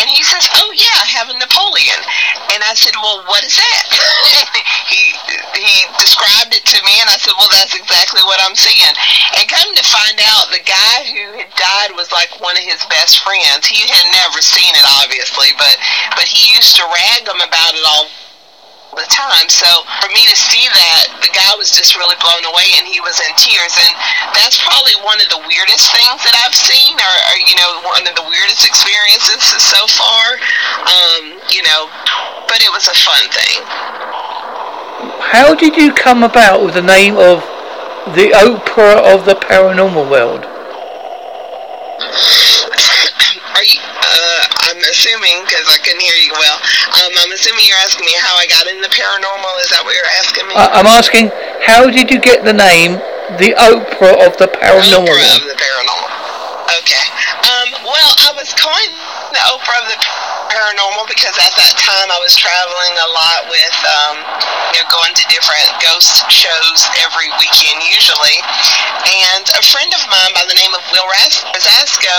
And 0.00 0.08
he 0.08 0.22
says, 0.22 0.48
"Oh 0.56 0.72
yeah, 0.72 0.96
I 0.96 1.06
have 1.20 1.28
a 1.28 1.36
Napoleon." 1.36 2.00
And 2.56 2.64
I 2.64 2.72
said, 2.74 2.96
"Well, 2.96 3.22
what 3.28 3.44
is 3.44 3.56
that?" 3.56 3.84
he 4.88 5.09
he 5.56 5.74
described 5.98 6.52
it 6.54 6.64
to 6.66 6.78
me, 6.82 7.00
and 7.00 7.08
I 7.10 7.16
said, 7.16 7.34
"Well, 7.38 7.50
that's 7.52 7.74
exactly 7.74 8.22
what 8.26 8.40
I'm 8.42 8.56
seeing." 8.56 8.94
And 9.38 9.46
come 9.48 9.70
to 9.74 9.84
find 9.86 10.18
out, 10.30 10.50
the 10.50 10.62
guy 10.62 10.96
who 11.10 11.42
had 11.42 11.52
died 11.54 11.90
was 11.96 12.10
like 12.12 12.30
one 12.40 12.56
of 12.56 12.64
his 12.64 12.82
best 12.86 13.20
friends. 13.20 13.66
He 13.66 13.82
had 13.86 14.06
never 14.14 14.40
seen 14.40 14.70
it, 14.74 14.86
obviously, 15.02 15.52
but 15.58 15.76
but 16.14 16.26
he 16.26 16.54
used 16.54 16.76
to 16.76 16.84
rag 16.86 17.26
him 17.26 17.40
about 17.42 17.74
it 17.74 17.84
all 17.86 18.06
the 18.96 19.06
time. 19.06 19.46
So 19.46 19.68
for 20.02 20.10
me 20.10 20.22
to 20.26 20.36
see 20.36 20.66
that, 20.66 21.22
the 21.22 21.30
guy 21.30 21.52
was 21.54 21.70
just 21.70 21.94
really 21.94 22.18
blown 22.18 22.42
away 22.50 22.74
and 22.78 22.86
he 22.86 22.98
was 22.98 23.18
in 23.22 23.30
tears. 23.38 23.74
And 23.78 23.92
that's 24.34 24.58
probably 24.58 24.98
one 25.06 25.22
of 25.22 25.30
the 25.30 25.40
weirdest 25.46 25.94
things 25.94 26.18
that 26.26 26.34
I've 26.42 26.56
seen 26.56 26.98
or, 26.98 27.14
or 27.30 27.36
you 27.38 27.54
know, 27.58 27.86
one 27.86 28.02
of 28.02 28.14
the 28.18 28.26
weirdest 28.26 28.66
experiences 28.66 29.42
so 29.62 29.86
far. 29.86 30.24
Um, 30.90 31.38
you 31.54 31.62
know, 31.62 31.86
but 32.50 32.58
it 32.62 32.70
was 32.74 32.90
a 32.90 32.96
fun 32.98 33.24
thing. 33.30 33.58
How 35.20 35.54
did 35.54 35.76
you 35.76 35.92
come 35.92 36.22
about 36.22 36.64
with 36.64 36.74
the 36.74 36.82
name 36.82 37.16
of 37.16 37.40
the 38.14 38.32
Oprah 38.34 39.14
of 39.14 39.24
the 39.24 39.34
paranormal 39.34 40.10
world? 40.10 40.44
Uh, 44.10 44.42
I'm 44.72 44.80
assuming, 44.90 45.44
because 45.44 45.68
I 45.70 45.78
couldn't 45.84 46.00
hear 46.00 46.16
you 46.18 46.32
well, 46.32 46.58
um, 47.04 47.12
I'm 47.22 47.30
assuming 47.30 47.62
you're 47.68 47.78
asking 47.78 48.06
me 48.06 48.16
how 48.18 48.34
I 48.34 48.46
got 48.48 48.66
in 48.66 48.80
the 48.80 48.88
paranormal. 48.88 49.52
Is 49.62 49.70
that 49.70 49.82
what 49.84 49.94
you're 49.94 50.14
asking 50.18 50.48
me? 50.48 50.54
I- 50.56 50.80
I'm 50.80 50.86
asking, 50.86 51.30
how 51.62 51.86
did 51.86 52.10
you 52.10 52.18
get 52.18 52.42
the 52.42 52.52
name 52.56 52.98
the 53.38 53.54
Oprah 53.54 54.26
of 54.26 54.34
the 54.42 54.50
paranormal 54.50 55.06
Oprah 55.06 55.36
of 55.38 55.46
the 55.46 55.54
paranormal. 55.54 56.09
I 58.18 58.34
was 58.34 58.50
coined 58.58 58.94
the 59.30 59.42
Oprah 59.54 59.78
of 59.82 59.86
the 59.86 59.98
paranormal 60.50 61.06
because 61.06 61.38
at 61.38 61.54
that 61.54 61.74
time 61.78 62.10
I 62.10 62.18
was 62.18 62.34
traveling 62.34 62.94
a 62.98 63.08
lot 63.14 63.40
with, 63.46 63.76
um, 63.86 64.16
you 64.74 64.82
know, 64.82 64.86
going 64.90 65.14
to 65.14 65.24
different 65.30 65.70
ghost 65.78 66.26
shows 66.26 66.78
every 67.06 67.30
weekend 67.38 67.78
usually. 67.86 68.38
And 69.06 69.46
a 69.54 69.62
friend 69.62 69.90
of 69.94 70.02
mine 70.10 70.32
by 70.34 70.42
the 70.50 70.58
name 70.58 70.74
of 70.74 70.82
Will 70.90 71.06
Ras- 71.22 71.46
Rasasco, 71.90 72.18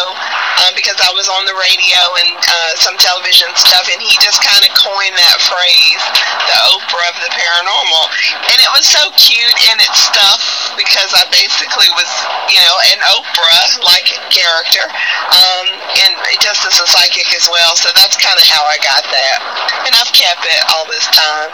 um, 0.68 0.76
because 0.76 1.00
I 1.00 1.12
was 1.16 1.32
on 1.32 1.48
the 1.48 1.56
radio 1.56 2.02
and 2.20 2.36
uh, 2.36 2.72
some 2.76 2.96
television 3.00 3.48
stuff, 3.56 3.88
and 3.88 4.02
he 4.04 4.12
just 4.20 4.44
kind 4.44 4.60
of 4.68 4.72
coined 4.76 5.16
that 5.16 5.40
phrase, 5.40 6.04
the 6.52 6.58
Oprah 6.76 7.08
of 7.08 7.18
the 7.24 7.32
paranormal. 7.32 8.04
And 8.52 8.58
it 8.60 8.72
was 8.76 8.84
so 8.84 9.00
cute 9.16 9.56
and 9.72 9.80
it 9.80 9.94
stuck 9.96 10.40
because 10.76 11.16
I 11.16 11.24
basically 11.32 11.88
was, 11.96 12.10
you 12.52 12.60
know, 12.60 12.76
an 12.92 13.00
Oprah-like 13.16 14.12
character, 14.28 14.86
um, 15.32 15.66
and 16.04 16.12
just 16.44 16.68
as 16.68 16.76
a 16.84 16.88
psychic 16.88 17.32
as 17.32 17.48
well. 17.48 17.76
So 17.80 17.90
that's 17.96 18.20
kind 18.20 18.36
of 18.36 18.46
how 18.52 18.68
I 18.68 18.76
got 18.84 19.04
that, 19.08 19.40
and 19.88 19.92
I've 19.96 20.12
kept 20.12 20.44
it 20.44 20.62
all 20.76 20.86
this 20.92 21.08
time. 21.16 21.52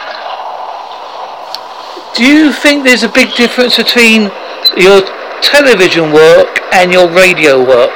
Do 2.18 2.26
you 2.26 2.50
think 2.50 2.82
there's 2.82 3.06
a 3.06 3.12
big 3.12 3.30
difference 3.38 3.76
between 3.76 4.32
your 4.74 5.06
television 5.42 6.12
work 6.12 6.60
and 6.72 6.92
your 6.92 7.08
radio 7.10 7.58
work? 7.58 7.94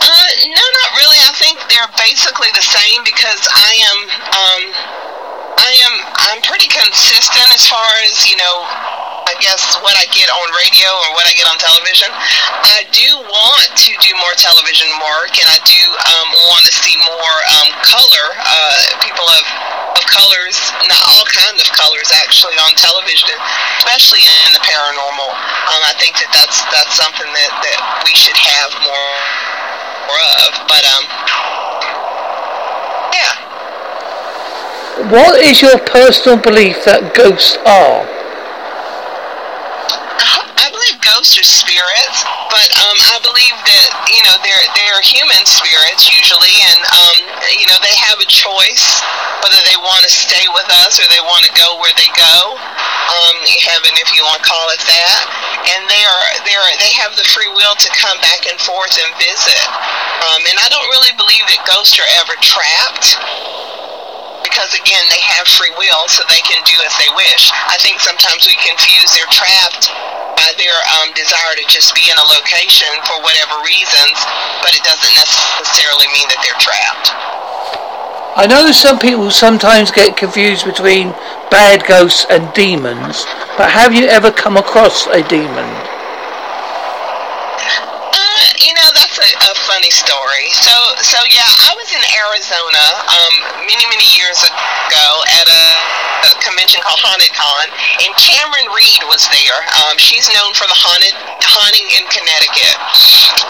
Uh, 0.00 0.28
no, 0.48 0.64
not 0.64 0.90
really. 0.98 1.20
I 1.24 1.32
think 1.36 1.58
they're 1.68 1.92
basically 1.96 2.48
the 2.54 2.64
same 2.64 3.00
because 3.04 3.48
I 3.54 3.72
am, 3.90 3.98
um, 4.32 4.62
I 5.58 5.70
am, 5.84 5.94
I'm 6.28 6.40
pretty 6.42 6.68
consistent 6.68 7.46
as 7.54 7.66
far 7.66 7.88
as 8.04 8.26
you 8.28 8.36
know 8.36 8.66
I 9.24 9.34
guess 9.40 9.76
what 9.80 9.96
I 9.96 10.04
get 10.12 10.28
on 10.28 10.46
radio 10.52 10.88
or 10.88 11.08
what 11.16 11.24
I 11.24 11.32
get 11.32 11.48
on 11.48 11.56
television. 11.56 12.12
I 12.12 12.84
do 12.92 13.08
want 13.24 13.70
to 13.72 13.90
do 14.04 14.12
more 14.20 14.34
television 14.36 14.88
work, 15.00 15.32
and 15.40 15.48
I 15.48 15.58
do 15.64 15.80
um, 15.80 16.28
want 16.52 16.64
to 16.68 16.72
see 16.72 16.94
more 17.00 17.36
um, 17.60 17.68
color. 17.80 18.26
Uh, 18.36 19.00
people 19.00 19.24
of 19.24 19.44
of 19.94 20.04
colors, 20.10 20.58
not 20.90 21.02
all 21.14 21.26
kinds 21.30 21.62
of 21.62 21.70
colors 21.70 22.10
actually 22.26 22.58
on 22.66 22.74
television, 22.74 23.30
especially 23.78 24.22
in 24.26 24.50
the 24.52 24.62
paranormal. 24.62 25.30
Um, 25.30 25.82
I 25.86 25.94
think 25.98 26.18
that 26.18 26.30
that's 26.34 26.66
that's 26.74 26.94
something 26.98 27.30
that, 27.30 27.52
that 27.62 27.78
we 28.02 28.12
should 28.14 28.36
have 28.36 28.70
more, 28.82 29.12
more 30.10 30.22
of. 30.42 30.50
But 30.66 30.82
um, 30.82 31.04
yeah. 33.14 33.34
What 35.10 35.38
is 35.42 35.62
your 35.62 35.78
personal 35.78 36.38
belief 36.38 36.84
that 36.84 37.14
ghosts 37.14 37.56
are? 37.66 38.23
Ghosts 41.14 41.38
are 41.38 41.46
spirits, 41.46 42.26
but 42.50 42.66
um, 42.74 42.98
I 43.14 43.22
believe 43.22 43.54
that 43.54 43.88
you 44.10 44.18
know 44.26 44.34
they're 44.42 44.66
they're 44.74 44.98
human 44.98 45.46
spirits 45.46 46.10
usually, 46.10 46.58
and 46.58 46.82
um, 46.90 47.16
you 47.54 47.70
know 47.70 47.78
they 47.86 47.94
have 48.02 48.18
a 48.18 48.26
choice 48.26 48.98
whether 49.38 49.62
they 49.62 49.78
want 49.78 50.02
to 50.02 50.10
stay 50.10 50.42
with 50.50 50.66
us 50.82 50.98
or 50.98 51.06
they 51.14 51.22
want 51.22 51.46
to 51.46 51.54
go 51.54 51.78
where 51.78 51.94
they 51.94 52.10
go, 52.18 52.58
um, 52.58 53.36
heaven 53.62 53.94
if 54.02 54.10
you 54.10 54.26
want 54.26 54.42
to 54.42 54.46
call 54.50 54.66
it 54.74 54.82
that, 54.90 55.22
and 55.78 55.86
they 55.86 56.02
are 56.02 56.26
they 56.42 56.58
are 56.58 56.70
they 56.82 56.90
have 56.98 57.14
the 57.14 57.22
free 57.30 57.46
will 57.46 57.78
to 57.78 57.88
come 57.94 58.18
back 58.18 58.50
and 58.50 58.58
forth 58.58 58.98
and 58.98 59.14
visit, 59.14 59.64
um, 60.34 60.42
and 60.50 60.58
I 60.58 60.66
don't 60.66 60.90
really 60.98 61.14
believe 61.14 61.46
that 61.46 61.62
ghosts 61.62 61.94
are 61.94 62.10
ever 62.26 62.34
trapped 62.42 63.22
because 64.42 64.74
again 64.74 65.06
they 65.14 65.22
have 65.22 65.46
free 65.46 65.70
will 65.78 66.10
so 66.10 66.26
they 66.26 66.42
can 66.42 66.58
do 66.66 66.74
as 66.82 66.90
they 66.98 67.10
wish. 67.14 67.54
I 67.70 67.78
think 67.78 68.02
sometimes 68.02 68.50
we 68.50 68.58
confuse 68.66 69.14
they're 69.14 69.30
trapped 69.30 69.94
by 70.36 70.50
their 70.58 70.78
um, 70.98 71.10
desire 71.14 71.54
to 71.56 71.64
just 71.70 71.94
be 71.94 72.04
in 72.06 72.16
a 72.18 72.26
location 72.34 72.90
for 73.06 73.18
whatever 73.22 73.58
reasons 73.64 74.16
but 74.60 74.74
it 74.74 74.82
doesn't 74.84 75.14
necessarily 75.14 76.06
mean 76.12 76.26
that 76.30 76.40
they're 76.42 76.62
trapped 76.62 77.14
I 78.34 78.50
know 78.50 78.72
some 78.74 78.98
people 78.98 79.30
sometimes 79.30 79.94
get 79.94 80.16
confused 80.16 80.66
between 80.66 81.14
bad 81.54 81.86
ghosts 81.86 82.26
and 82.26 82.50
demons, 82.50 83.22
but 83.54 83.70
have 83.70 83.94
you 83.94 84.10
ever 84.10 84.34
come 84.34 84.58
across 84.58 85.06
a 85.06 85.22
demon? 85.30 85.70
Uh, 88.10 88.50
you 88.58 88.74
know 88.74 88.90
that's 88.98 89.22
a, 89.22 89.30
a 89.38 89.54
funny 89.84 90.00
story. 90.00 90.48
So, 90.64 90.72
so 91.04 91.20
yeah, 91.28 91.44
I 91.44 91.76
was 91.76 91.92
in 91.92 92.00
Arizona 92.24 92.84
um, 93.04 93.68
many, 93.68 93.84
many 93.92 94.08
years 94.16 94.40
ago 94.40 95.06
at 95.28 95.44
a, 95.44 95.64
a 96.24 96.32
convention 96.40 96.80
called 96.80 97.04
Haunted 97.04 97.28
Con, 97.36 97.68
and 98.00 98.08
Carmen 98.16 98.72
Reed 98.72 99.04
was 99.12 99.28
there. 99.28 99.60
Um, 99.84 100.00
she's 100.00 100.24
known 100.32 100.56
for 100.56 100.64
the 100.64 100.72
haunted 100.72 101.12
haunting 101.44 101.84
in 102.00 102.04
Connecticut, 102.08 102.80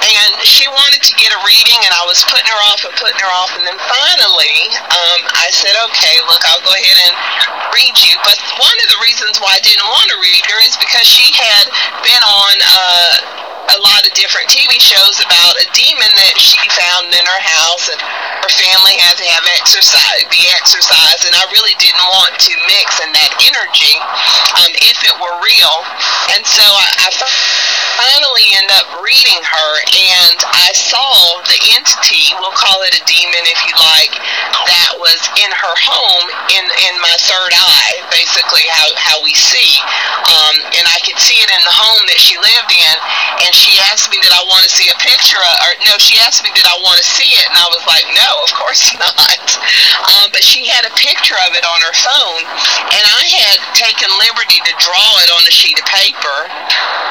and 0.02 0.42
she 0.42 0.66
wanted 0.66 1.06
to 1.06 1.14
get 1.22 1.30
a 1.30 1.38
reading, 1.46 1.78
and 1.86 1.94
I 1.94 2.02
was 2.02 2.18
putting 2.26 2.50
her 2.50 2.62
off 2.66 2.82
and 2.82 2.94
putting 2.98 3.20
her 3.22 3.30
off, 3.30 3.54
and 3.54 3.62
then 3.62 3.78
finally, 3.78 4.58
um, 4.90 5.20
I 5.38 5.54
said, 5.54 5.78
okay, 5.86 6.18
look, 6.26 6.42
I'll 6.50 6.66
go 6.66 6.74
ahead 6.74 6.98
and 6.98 7.14
read 7.78 7.94
you. 8.02 8.18
But 8.26 8.42
one 8.58 8.74
of 8.74 8.88
the 8.90 8.98
reasons 9.06 9.38
why 9.38 9.54
I 9.54 9.62
didn't 9.62 9.86
want 9.86 10.10
to 10.10 10.18
read 10.18 10.42
her 10.50 10.58
is 10.66 10.74
because 10.82 11.06
she 11.06 11.30
had 11.30 11.70
been 12.02 12.22
on. 12.26 12.54
Uh, 12.58 13.53
a 13.73 13.78
lot 13.80 14.03
of 14.05 14.12
different 14.12 14.50
TV 14.53 14.77
shows 14.77 15.20
about 15.24 15.55
a 15.57 15.66
demon 15.72 16.12
that 16.20 16.37
she 16.37 16.61
found 16.68 17.09
in 17.09 17.24
her 17.24 17.42
house, 17.42 17.88
and 17.88 18.00
her 18.44 18.53
family 18.53 18.96
had 19.00 19.16
to 19.16 19.27
have 19.27 19.44
exercise, 19.57 20.29
be 20.29 20.44
exorcised, 20.53 21.24
and 21.24 21.33
I 21.33 21.44
really 21.57 21.72
didn't 21.81 22.05
want 22.20 22.37
to 22.37 22.53
mix 22.68 23.00
in 23.00 23.11
that 23.16 23.33
energy 23.48 23.96
um, 24.61 24.72
if 24.85 24.98
it 25.07 25.14
were 25.16 25.37
real. 25.40 25.77
And 26.37 26.44
so 26.44 26.64
I, 26.64 27.09
I 27.09 27.09
finally 27.96 28.46
end 28.59 28.70
up 28.74 28.87
reading 29.00 29.40
her, 29.40 29.70
and 29.81 30.38
I 30.44 30.70
saw 30.74 31.40
the 31.46 31.61
entity, 31.72 32.35
we'll 32.42 32.57
call 32.57 32.83
it 32.85 32.98
a 32.98 33.03
demon 33.07 33.42
if 33.48 33.61
you 33.64 33.74
like, 33.81 34.12
that 34.66 34.92
was 34.98 35.20
in 35.40 35.50
her 35.55 35.74
home 35.79 36.27
in 36.53 36.64
in 36.90 36.94
my 37.00 37.16
third 37.22 37.53
eye, 37.55 37.94
basically 38.11 38.66
how 38.68 38.88
how 38.98 39.16
we 39.22 39.33
see, 39.33 39.79
um, 40.27 40.55
and 40.74 40.85
I 40.90 40.98
could 41.00 41.16
see 41.16 41.38
it 41.38 41.50
in 41.50 41.62
the 41.62 41.74
home 41.74 42.03
that 42.11 42.20
she 42.20 42.37
lived 42.37 42.72
in, 42.74 42.94
and 43.46 43.53
she 43.54 43.78
asked 43.86 44.10
me 44.10 44.18
did 44.18 44.34
I 44.34 44.42
want 44.50 44.66
to 44.66 44.72
see 44.72 44.90
a 44.90 44.98
picture 44.98 45.38
of, 45.38 45.54
or 45.62 45.72
no, 45.86 45.94
she 46.02 46.18
asked 46.18 46.42
me 46.42 46.50
did 46.50 46.66
I 46.66 46.74
want 46.82 46.98
to 46.98 47.06
see 47.06 47.30
it, 47.38 47.46
and 47.46 47.54
I 47.54 47.70
was 47.70 47.86
like, 47.86 48.02
no, 48.18 48.30
of 48.42 48.50
course 48.58 48.82
not. 48.98 49.46
Um, 50.10 50.34
but 50.34 50.42
she 50.42 50.66
had 50.66 50.82
a 50.82 50.92
picture 50.98 51.38
of 51.46 51.54
it 51.54 51.62
on 51.62 51.78
her 51.86 51.94
phone, 51.94 52.42
and 52.90 53.04
I 53.06 53.24
had 53.46 53.58
taken 53.78 54.10
liberty 54.18 54.58
to 54.58 54.72
draw 54.82 55.10
it 55.22 55.30
on 55.30 55.46
a 55.46 55.54
sheet 55.54 55.78
of 55.78 55.86
paper, 55.86 56.38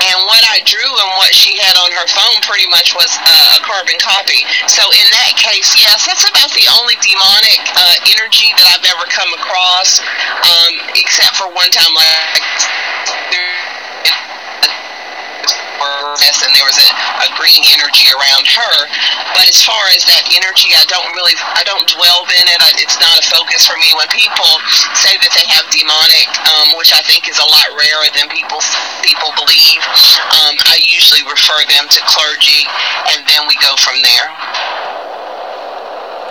and 0.03 0.17
what 0.27 0.43
I 0.51 0.59
drew 0.67 0.83
and 0.83 1.11
what 1.15 1.31
she 1.31 1.55
had 1.55 1.79
on 1.79 1.95
her 1.95 2.07
phone 2.11 2.43
pretty 2.43 2.67
much 2.67 2.91
was 2.91 3.15
uh, 3.23 3.57
a 3.57 3.61
carbon 3.63 3.95
copy. 4.03 4.43
So 4.67 4.83
in 4.91 5.07
that 5.15 5.39
case, 5.39 5.71
yes, 5.79 6.03
that's 6.03 6.27
about 6.27 6.51
the 6.51 6.67
only 6.75 6.99
demonic 6.99 7.63
uh, 7.71 7.95
energy 8.19 8.51
that 8.59 8.67
I've 8.75 8.85
ever 8.91 9.07
come 9.07 9.31
across, 9.39 10.03
um, 10.43 10.71
except 10.99 11.39
for 11.39 11.47
one 11.47 11.71
time, 11.71 11.93
like 11.95 12.43
and 16.43 16.51
there 16.53 16.67
was 16.67 16.77
a, 16.77 16.89
a 17.25 17.29
green 17.39 17.63
energy 17.73 18.07
around 18.13 18.45
her. 18.45 18.75
But 19.33 19.49
as 19.49 19.63
far 19.63 19.81
as 19.95 20.05
that 20.05 20.29
energy, 20.33 20.75
I 20.75 20.85
don't 20.87 21.09
really, 21.15 21.33
I 21.37 21.63
don't 21.65 21.85
dwell 21.89 22.25
in 22.29 22.45
it. 22.47 22.59
I, 22.61 22.69
it's 22.77 22.97
not 22.99 23.15
a 23.17 23.25
focus 23.25 23.65
for 23.65 23.77
me. 23.79 23.89
When 23.97 24.09
people 24.13 24.49
say 24.97 25.15
that 25.17 25.31
they 25.33 25.47
have 25.49 25.65
demonic, 25.73 26.29
um, 26.53 26.77
which 26.77 26.93
I 26.93 27.01
think 27.05 27.25
is 27.29 27.39
a 27.41 27.47
lot 27.47 27.67
rarer 27.73 28.09
than 28.13 28.29
people 28.29 28.61
people 29.01 29.33
believe, 29.39 29.81
um, 30.35 30.53
I 30.69 30.77
usually 30.85 31.23
refer 31.25 31.59
them 31.69 31.89
to 31.89 31.99
clergy, 32.05 32.65
and 33.13 33.25
then 33.25 33.47
we 33.49 33.55
go 33.59 33.73
from 33.81 33.97
there. 34.03 34.27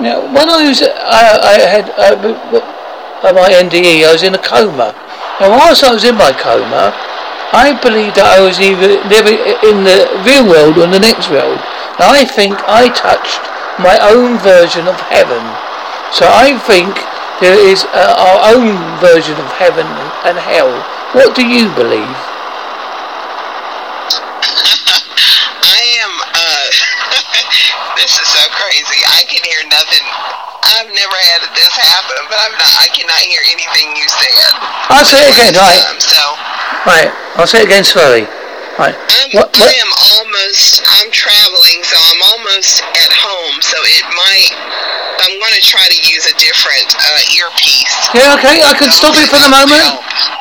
Now, 0.01 0.19
when 0.33 0.49
I 0.49 0.67
was, 0.67 0.83
I, 0.83 1.23
I 1.39 1.55
had 1.63 1.87
uh, 1.95 2.17
my 3.31 3.51
NDE, 3.55 4.03
I 4.03 4.13
was 4.13 4.23
in 4.23 4.35
a 4.35 4.43
coma. 4.43 4.95
And 5.41 5.51
whilst 5.53 5.85
I 5.85 5.93
was 5.93 6.05
in 6.05 6.17
my 6.17 6.33
coma, 6.33 6.91
I 7.53 7.77
believe 7.77 8.17
that 8.17 8.25
I 8.25 8.41
was 8.41 8.57
either 8.57 8.97
living 9.13 9.37
in 9.61 9.85
the 9.85 10.09
real 10.25 10.49
world 10.49 10.81
or 10.81 10.89
in 10.89 10.93
the 10.97 11.05
next 11.05 11.29
world. 11.29 11.61
And 12.01 12.09
I 12.09 12.25
think 12.25 12.57
I 12.65 12.89
touched 12.89 13.45
my 13.77 14.01
own 14.01 14.41
version 14.41 14.89
of 14.89 14.97
heaven. 15.13 15.45
So 16.17 16.25
I 16.25 16.57
think 16.65 16.97
there 17.45 17.61
is 17.61 17.85
uh, 17.93 18.17
our 18.17 18.57
own 18.57 18.73
version 19.05 19.37
of 19.37 19.53
heaven 19.53 19.85
and 20.25 20.41
hell. 20.41 20.73
What 21.13 21.37
do 21.37 21.45
you 21.45 21.69
believe? 21.77 22.01
I 25.61 25.81
am, 26.01 26.13
uh, 26.25 26.69
this 28.01 28.17
is 28.17 28.29
so 28.33 28.45
crazy. 28.49 29.05
I 29.13 29.29
can 29.29 29.45
hear 29.45 29.61
nothing. 29.69 30.42
I've 30.63 30.91
never 30.95 31.19
had 31.35 31.43
this 31.59 31.75
happen, 31.75 32.19
but 32.31 32.39
I'm 32.39 32.55
not, 32.55 32.73
I 32.81 32.89
cannot 32.95 33.19
hear 33.27 33.43
anything 33.51 33.95
you 33.99 34.07
said. 34.07 34.53
I'll 34.91 35.07
say 35.07 35.27
it 35.27 35.35
again, 35.35 35.55
right? 35.59 35.83
Um, 35.91 35.99
so, 35.99 36.23
Right, 36.87 37.11
I'll 37.39 37.47
say 37.51 37.63
it 37.63 37.71
again 37.71 37.85
slowly. 37.85 38.27
Right. 38.81 38.97
I'm, 38.97 39.29
What, 39.37 39.53
I 39.61 39.69
am 39.85 39.93
almost, 40.17 40.81
I'm 40.89 41.11
traveling, 41.13 41.79
so 41.85 41.95
I'm 42.01 42.23
almost 42.35 42.81
at 42.97 43.13
home, 43.13 43.61
so 43.61 43.77
it 43.85 44.07
might, 44.17 44.51
I'm 45.23 45.35
going 45.39 45.53
to 45.53 45.61
try 45.63 45.85
to 45.85 45.99
use 46.09 46.25
a 46.31 46.35
different 46.41 46.89
uh, 46.97 47.37
earpiece. 47.37 47.93
yeah, 48.17 48.33
okay, 48.41 48.65
I 48.65 48.73
can 48.73 48.89
stop 48.91 49.13
it 49.21 49.29
for 49.29 49.39
the 49.45 49.53
moment. 49.53 49.85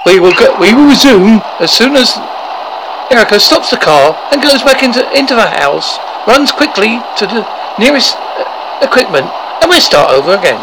We 0.07 0.17
will 0.23 0.33
go, 0.33 0.55
we 0.57 0.71
will 0.73 0.87
resume 0.87 1.43
as 1.59 1.69
soon 1.75 1.93
as 1.99 2.15
Ericka 3.11 3.37
stops 3.43 3.69
the 3.69 3.77
car 3.77 4.15
and 4.31 4.41
goes 4.41 4.63
back 4.63 4.81
into 4.81 5.03
into 5.11 5.35
the 5.35 5.49
house, 5.59 5.99
runs 6.25 6.49
quickly 6.51 7.03
to 7.19 7.27
the 7.27 7.43
nearest 7.77 8.15
uh, 8.15 8.47
equipment, 8.81 9.27
and 9.61 9.69
we'll 9.69 9.81
start 9.81 10.11
over 10.11 10.33
again. 10.33 10.59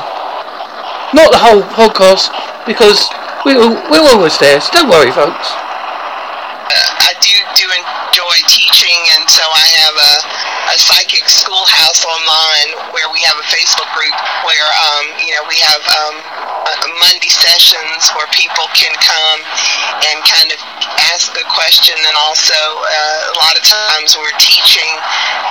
Not 1.15 1.33
the 1.33 1.41
whole 1.41 1.63
podcast 1.63 2.29
because 2.67 3.09
we're 3.47 3.63
we're 3.89 4.05
almost 4.05 4.41
there. 4.43 4.61
So 4.61 4.69
don't 4.75 4.91
worry, 4.91 5.11
folks. 5.15 5.49
Uh, 6.69 7.09
I 7.09 7.15
do 7.23 7.33
do 7.57 7.65
enjoy 7.65 8.37
teaching, 8.51 8.99
and 9.17 9.25
so 9.31 9.41
I 9.41 9.67
have 9.81 9.97
a 9.97 10.13
psychic 10.79 11.27
schoolhouse 11.27 12.07
online 12.07 12.95
where 12.95 13.11
we 13.11 13.19
have 13.27 13.35
a 13.35 13.47
Facebook 13.51 13.91
group 13.99 14.15
where 14.47 14.71
um, 14.87 15.05
you 15.19 15.35
know 15.35 15.43
we 15.51 15.59
have 15.59 15.83
um, 15.83 16.17
uh, 16.23 16.87
Monday 17.03 17.29
sessions 17.35 18.15
where 18.15 18.31
people 18.31 18.71
can 18.79 18.95
come 19.03 19.41
and 20.07 20.23
kind 20.23 20.55
of 20.55 20.59
ask 21.11 21.35
a 21.35 21.47
question 21.51 21.99
and 21.99 22.17
also 22.23 22.55
uh, 22.55 23.35
a 23.35 23.37
lot 23.43 23.59
of 23.59 23.65
times 23.67 24.15
we're 24.15 24.39
teaching 24.39 24.93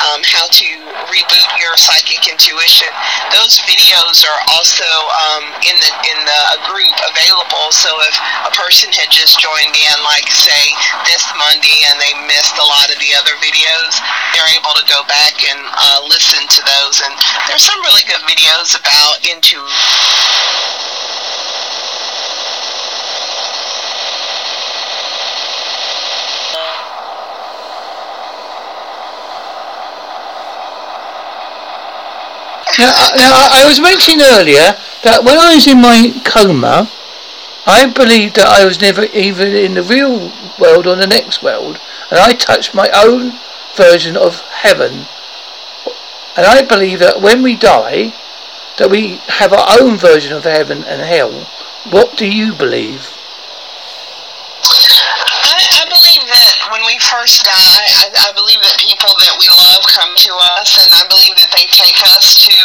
um, 0.08 0.24
how 0.24 0.48
to 0.48 0.68
reboot 1.12 1.50
your 1.60 1.76
psychic 1.76 2.24
intuition. 2.32 2.88
Those 3.36 3.60
videos 3.68 4.24
are 4.24 4.42
also 4.56 4.88
um, 4.88 5.44
in 5.68 5.76
the 5.76 5.92
in 6.08 6.20
the 6.24 6.42
group 6.72 6.96
available. 7.12 7.68
So 7.76 7.92
if 8.08 8.16
a 8.48 8.54
person 8.56 8.96
had 8.96 9.12
just 9.12 9.44
joined 9.44 9.76
in, 9.76 9.96
like 10.08 10.32
say 10.32 10.72
this 11.04 11.28
Monday, 11.36 11.84
and 11.92 12.00
they 12.00 12.16
missed 12.32 12.56
a 12.56 12.68
lot 12.68 12.88
of 12.88 12.98
the 13.04 13.12
other 13.20 13.36
videos, 13.44 13.94
they're 14.32 14.52
able 14.56 14.72
to 14.80 14.86
go 14.88 15.04
back 15.04 15.17
and 15.50 15.62
uh, 15.66 16.00
listen 16.10 16.46
to 16.48 16.62
those. 16.62 17.02
And 17.02 17.14
there's 17.48 17.64
some 17.64 17.80
really 17.82 18.06
good 18.06 18.22
videos 18.30 18.78
about 18.80 19.26
into 19.26 19.58
Now, 32.78 32.94
now, 33.18 33.34
I 33.34 33.66
was 33.66 33.80
mentioning 33.80 34.22
earlier 34.22 34.78
that 35.02 35.24
when 35.26 35.40
I 35.40 35.56
was 35.56 35.66
in 35.66 35.82
my 35.82 36.14
coma, 36.24 36.88
I 37.66 37.90
believed 37.90 38.36
that 38.36 38.46
I 38.46 38.66
was 38.66 38.80
never 38.80 39.06
even 39.06 39.50
in 39.50 39.74
the 39.74 39.82
real 39.82 40.32
world 40.60 40.86
or 40.86 40.96
the 40.96 41.08
next 41.08 41.42
world, 41.42 41.80
and 42.12 42.20
I 42.20 42.34
touched 42.34 42.76
my 42.76 42.90
own 42.94 43.34
version 43.78 44.18
of 44.18 44.42
heaven. 44.42 45.06
And 46.36 46.46
I 46.46 46.66
believe 46.66 47.00
that 47.00 47.22
when 47.22 47.42
we 47.42 47.56
die, 47.56 48.14
that 48.78 48.90
we 48.90 49.18
have 49.42 49.54
our 49.54 49.66
own 49.82 49.98
version 49.98 50.34
of 50.34 50.44
heaven 50.44 50.86
and 50.86 51.02
hell. 51.02 51.34
What 51.90 52.18
do 52.18 52.30
you 52.30 52.54
believe? 52.54 53.10
I, 55.48 55.86
believe 55.90 56.22
that 56.30 56.54
when 56.70 56.86
we 56.86 57.00
first 57.02 57.42
die, 57.42 57.86
I, 58.04 58.30
I 58.30 58.30
believe 58.38 58.62
that 58.62 58.78
people 58.78 59.10
that 59.24 59.34
we 59.42 59.50
love 59.50 59.82
come 59.90 60.14
to 60.14 60.32
us, 60.60 60.78
and 60.78 60.90
I 60.94 61.02
believe 61.10 61.34
that 61.42 61.50
they 61.58 61.66
take 61.74 61.98
us 62.14 62.46
to 62.46 62.58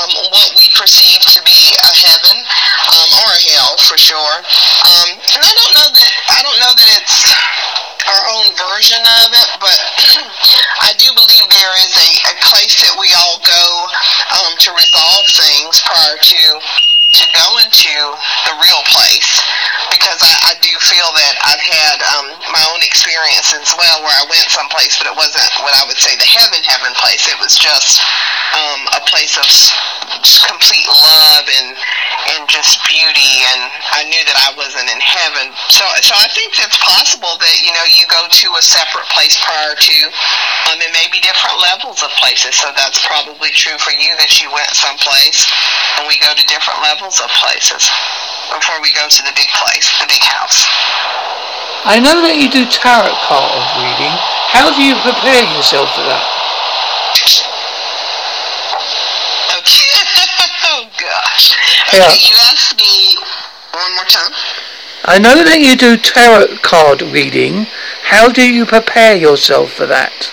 um, 0.00 0.10
what 0.32 0.56
we 0.56 0.64
perceive 0.72 1.20
to 1.36 1.40
be 1.44 1.60
a 1.76 1.92
heaven 1.92 2.36
um, 2.88 3.08
or 3.20 3.28
a 3.28 3.40
hell 3.52 3.76
for 3.84 4.00
sure. 4.00 4.36
Um, 4.40 5.08
and 5.12 5.40
I 5.44 5.52
don't 5.52 5.74
know 5.76 5.88
that 5.92 6.10
I 6.32 6.40
don't 6.40 6.60
know 6.62 6.72
that 6.72 6.88
it's 7.04 7.16
our 8.08 8.24
own 8.40 8.48
version 8.56 9.02
of 9.24 9.28
it, 9.32 9.48
but 9.60 9.78
I 10.88 10.96
do 10.96 11.12
believe 11.12 11.44
there 11.52 11.76
is 11.84 11.92
a, 11.92 12.10
a 12.32 12.34
place 12.48 12.80
that 12.80 12.96
we 12.96 13.12
all 13.12 13.36
go 13.44 13.64
um, 14.32 14.52
to 14.64 14.70
resolve 14.72 15.26
things 15.28 15.80
prior 15.84 16.16
to 16.16 16.40
to 17.08 17.24
go 17.32 17.48
into 17.64 17.96
the 18.44 18.54
real 18.60 18.82
place 18.92 19.40
because 19.88 20.20
I, 20.20 20.52
I 20.52 20.54
do 20.60 20.72
feel 20.76 21.08
that 21.16 21.34
I've 21.40 21.64
had 21.64 21.96
um, 22.04 22.26
my 22.52 22.62
own 22.68 22.84
experience 22.84 23.56
as 23.56 23.72
well 23.72 24.04
where 24.04 24.12
I 24.12 24.28
went 24.28 24.44
someplace, 24.52 25.00
but 25.00 25.08
it 25.08 25.16
wasn't 25.16 25.48
what 25.64 25.72
I 25.72 25.88
would 25.88 25.96
say 25.96 26.12
the 26.20 26.28
heaven 26.28 26.60
heaven 26.60 26.92
place. 27.00 27.24
It 27.32 27.40
was 27.40 27.56
just 27.56 28.04
um, 28.52 28.80
a 28.92 29.00
place 29.08 29.40
of 29.40 29.48
complete 30.44 30.88
love 30.88 31.48
and 31.48 31.72
and 32.36 32.44
just 32.44 32.76
beauty, 32.84 33.40
and 33.56 33.72
I 33.96 34.04
knew 34.04 34.20
that 34.28 34.36
I 34.44 34.52
wasn't 34.52 34.92
in 34.92 35.00
heaven. 35.00 35.48
So 35.72 35.84
so 36.04 36.12
I 36.12 36.28
think 36.36 36.60
it's 36.60 36.76
possible 36.84 37.40
that 37.40 37.56
you 37.64 37.72
know 37.72 37.86
you 37.88 38.04
go 38.12 38.28
to 38.28 38.48
a 38.60 38.62
separate 38.62 39.08
place 39.08 39.40
prior 39.40 39.72
to, 39.72 39.96
um, 40.68 40.76
and 40.76 40.92
maybe 40.92 41.24
different 41.24 41.56
levels 41.72 42.04
of 42.04 42.12
places. 42.20 42.52
So 42.60 42.68
that's 42.76 43.00
probably 43.00 43.48
true 43.56 43.80
for 43.80 43.96
you 43.96 44.12
that 44.20 44.40
you 44.44 44.52
went 44.52 44.68
someplace, 44.76 45.48
and 45.96 46.04
we 46.04 46.20
go 46.20 46.36
to 46.36 46.44
different 46.44 46.84
levels 46.84 46.97
levels 46.98 47.20
of 47.20 47.30
places 47.30 47.90
before 48.50 48.82
we 48.82 48.90
go 48.92 49.06
to 49.08 49.22
the 49.22 49.30
big 49.38 49.46
place, 49.54 49.86
the 50.02 50.06
big 50.10 50.22
house. 50.22 50.66
I 51.86 52.02
know 52.02 52.26
that 52.26 52.34
you 52.34 52.50
do 52.50 52.66
tarot 52.66 53.14
card 53.22 53.54
reading. 53.78 54.10
How 54.50 54.74
do 54.74 54.82
you 54.82 54.98
prepare 55.06 55.46
yourself 55.54 55.94
for 55.94 56.02
that? 56.02 56.26
Okay. 59.62 59.86
oh 60.74 60.90
gosh. 60.98 61.54
Okay, 61.86 62.02
yeah. 62.02 62.10
you 62.18 62.34
asked 62.50 62.74
me 62.74 63.14
one 63.70 63.94
more 63.94 64.10
time. 64.10 64.34
I 65.06 65.18
know 65.22 65.38
that 65.46 65.62
you 65.62 65.76
do 65.78 65.96
tarot 65.96 66.58
card 66.66 67.02
reading. 67.02 67.66
How 68.10 68.26
do 68.32 68.42
you 68.42 68.66
prepare 68.66 69.14
yourself 69.14 69.70
for 69.70 69.86
that? 69.86 70.32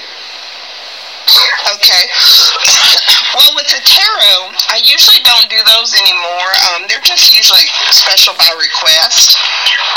Just 7.05 7.34
usually 7.45 7.69
special 7.93 8.33
by 8.41 8.49
request. 8.57 9.37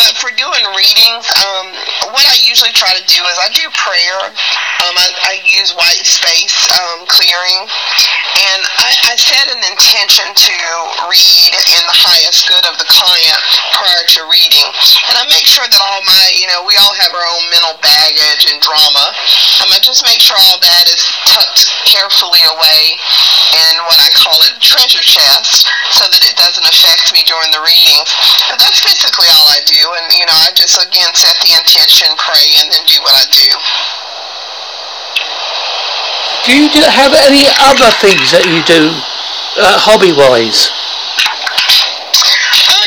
But 0.04 0.20
for 0.20 0.28
doing 0.36 0.60
readings, 0.76 1.24
um, 1.40 1.72
what 2.12 2.28
I 2.28 2.36
usually 2.44 2.76
try 2.76 2.92
to 2.92 3.04
do 3.08 3.24
is 3.24 3.36
I 3.40 3.48
do 3.56 3.64
prayer. 3.72 4.20
Um, 4.84 4.94
I, 4.94 5.08
I 5.32 5.34
use 5.48 5.72
white 5.72 6.04
space 6.04 6.54
um, 6.76 7.08
clearing, 7.08 7.66
and 8.52 8.60
I, 8.84 8.90
I 9.10 9.14
set 9.16 9.48
an 9.48 9.64
intention 9.64 10.28
to 10.28 10.56
read 11.08 11.52
in 11.56 11.82
the 11.88 11.98
highest 11.98 12.46
good 12.52 12.62
of 12.68 12.76
the 12.76 12.86
client 12.86 13.40
prior 13.74 14.04
to 14.16 14.28
reading. 14.28 14.68
And 15.08 15.16
I 15.16 15.24
make 15.32 15.48
sure 15.48 15.64
that 15.64 15.80
all 15.80 16.04
my, 16.04 16.24
you 16.36 16.46
know, 16.52 16.62
we 16.68 16.76
all 16.78 16.94
have 17.00 17.10
our 17.16 17.26
own 17.32 17.44
mental 17.48 17.80
baggage 17.80 18.44
and 18.52 18.60
drama. 18.60 19.08
Um, 19.64 19.72
I 19.72 19.80
just 19.80 20.04
make 20.04 20.20
sure 20.20 20.36
all 20.36 20.60
that 20.60 20.84
is 20.86 21.00
tucked 21.26 21.64
carefully 21.88 22.44
away 22.44 22.94
in 23.56 23.72
what 23.88 23.98
I 23.98 24.12
call 24.14 24.36
a 24.36 24.50
treasure 24.60 25.02
chest 25.02 25.66
so 25.96 26.06
that 26.06 26.22
it 26.22 26.36
doesn't 26.36 26.68
affect 26.68 27.10
me 27.10 27.24
during 27.26 27.37
the 27.54 27.62
readings. 27.62 28.10
But 28.50 28.58
that's 28.58 28.82
basically 28.82 29.30
all 29.30 29.46
I 29.54 29.62
do. 29.66 29.78
And, 29.78 30.06
you 30.14 30.26
know, 30.26 30.38
I 30.46 30.50
just, 30.54 30.74
again, 30.78 31.10
set 31.14 31.38
the 31.42 31.54
intention, 31.54 32.10
pray, 32.18 32.46
and 32.58 32.70
then 32.72 32.82
do 32.90 32.98
what 33.02 33.14
I 33.14 33.26
do. 33.30 33.48
Do 36.46 36.52
you 36.56 36.68
have 36.88 37.12
any 37.12 37.44
other 37.60 37.90
things 38.00 38.32
that 38.32 38.46
you 38.48 38.64
do 38.64 38.90
uh, 39.60 39.76
hobby-wise? 39.76 40.72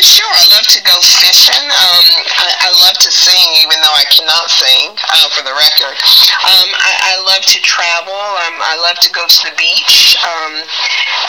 Sure, 0.01 0.25
I 0.33 0.49
love 0.57 0.65
to 0.73 0.81
go 0.81 0.97
fishing. 0.97 1.61
Um, 1.61 2.05
I, 2.41 2.49
I 2.65 2.69
love 2.73 2.97
to 3.05 3.13
sing, 3.13 3.37
even 3.61 3.77
though 3.85 3.93
I 3.93 4.01
cannot 4.09 4.49
sing, 4.49 4.97
uh, 4.97 5.29
for 5.29 5.45
the 5.45 5.53
record. 5.53 5.93
Um, 6.41 6.69
I, 6.73 7.13
I 7.13 7.13
love 7.21 7.45
to 7.45 7.61
travel. 7.61 8.17
Um, 8.17 8.57
I 8.65 8.81
love 8.81 8.97
to 9.05 9.13
go 9.13 9.21
to 9.29 9.39
the 9.45 9.53
beach. 9.61 10.17
Um, 10.25 10.65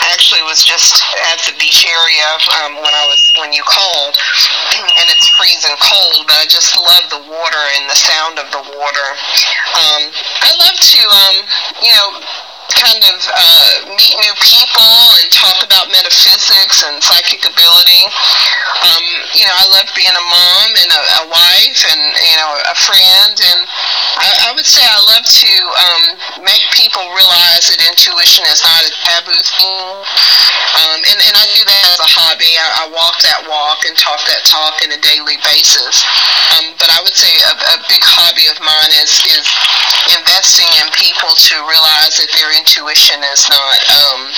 I 0.01 0.09
actually 0.09 0.41
was 0.49 0.65
just 0.65 1.05
at 1.29 1.45
the 1.45 1.53
beach 1.61 1.85
area 1.85 2.25
um, 2.65 2.81
when 2.81 2.97
I 2.97 3.05
was 3.05 3.21
when 3.37 3.53
you 3.53 3.61
called, 3.61 4.17
and 4.81 5.05
it's 5.05 5.29
freezing 5.37 5.77
cold. 5.77 6.25
But 6.25 6.41
I 6.41 6.49
just 6.49 6.73
love 6.73 7.13
the 7.13 7.21
water 7.29 7.63
and 7.77 7.85
the 7.85 7.99
sound 7.99 8.41
of 8.41 8.49
the 8.49 8.63
water. 8.73 9.07
Um, 9.77 10.01
I 10.41 10.49
love 10.49 10.77
to, 10.81 11.01
you 11.85 11.93
know 11.93 12.09
kind 12.71 13.01
of 13.11 13.17
uh, 13.27 13.69
meet 13.95 14.15
new 14.15 14.35
people 14.39 14.93
and 15.19 15.27
talk 15.31 15.59
about 15.63 15.91
metaphysics 15.91 16.83
and 16.87 17.01
psychic 17.03 17.43
ability. 17.43 18.03
Um, 18.83 19.03
you 19.35 19.43
know, 19.47 19.55
I 19.55 19.65
love 19.71 19.87
being 19.95 20.11
a 20.11 20.25
mom 20.27 20.69
and 20.75 20.89
a, 20.91 21.01
a 21.19 21.25
wife 21.31 21.79
and, 21.87 22.01
you 22.19 22.37
know, 22.39 22.51
a 22.71 22.75
friend. 22.75 23.35
And 23.35 23.59
I, 24.19 24.29
I 24.47 24.55
would 24.55 24.67
say 24.67 24.83
I 24.83 24.99
love 25.03 25.25
to 25.25 25.51
um, 25.79 26.03
make 26.43 26.63
people 26.75 27.03
realize 27.15 27.71
that 27.71 27.79
intuition 27.83 28.43
is 28.51 28.63
not 28.63 28.81
a 28.83 28.91
taboo 28.91 29.39
thing. 29.39 29.95
Um, 30.73 30.99
and, 31.05 31.19
and 31.21 31.35
I 31.37 31.45
do 31.53 31.61
that 31.63 31.83
as 31.93 31.99
a 32.01 32.09
hobby. 32.09 32.49
I, 32.57 32.67
I 32.81 32.93
walk 32.93 33.21
that 33.23 33.45
walk 33.45 33.85
and 33.85 33.93
talk 33.95 34.23
that 34.25 34.41
talk 34.47 34.81
on 34.81 34.89
a 34.89 34.99
daily 34.99 35.37
basis. 35.45 36.03
Um, 36.57 36.73
but 36.81 36.89
I 36.89 36.99
would 37.05 37.15
say 37.15 37.29
a, 37.29 37.53
a 37.53 37.77
big 37.87 38.03
hobby 38.03 38.49
of 38.49 38.57
mine 38.59 38.93
is, 38.99 39.21
is 39.29 39.45
investing 40.17 40.69
in 40.81 40.89
people 40.97 41.31
to 41.31 41.55
realize 41.63 42.17
that 42.19 42.29
they're 42.33 42.52
intuition 42.57 43.19
is 43.33 43.49
not, 43.49 43.77
um, 43.89 44.29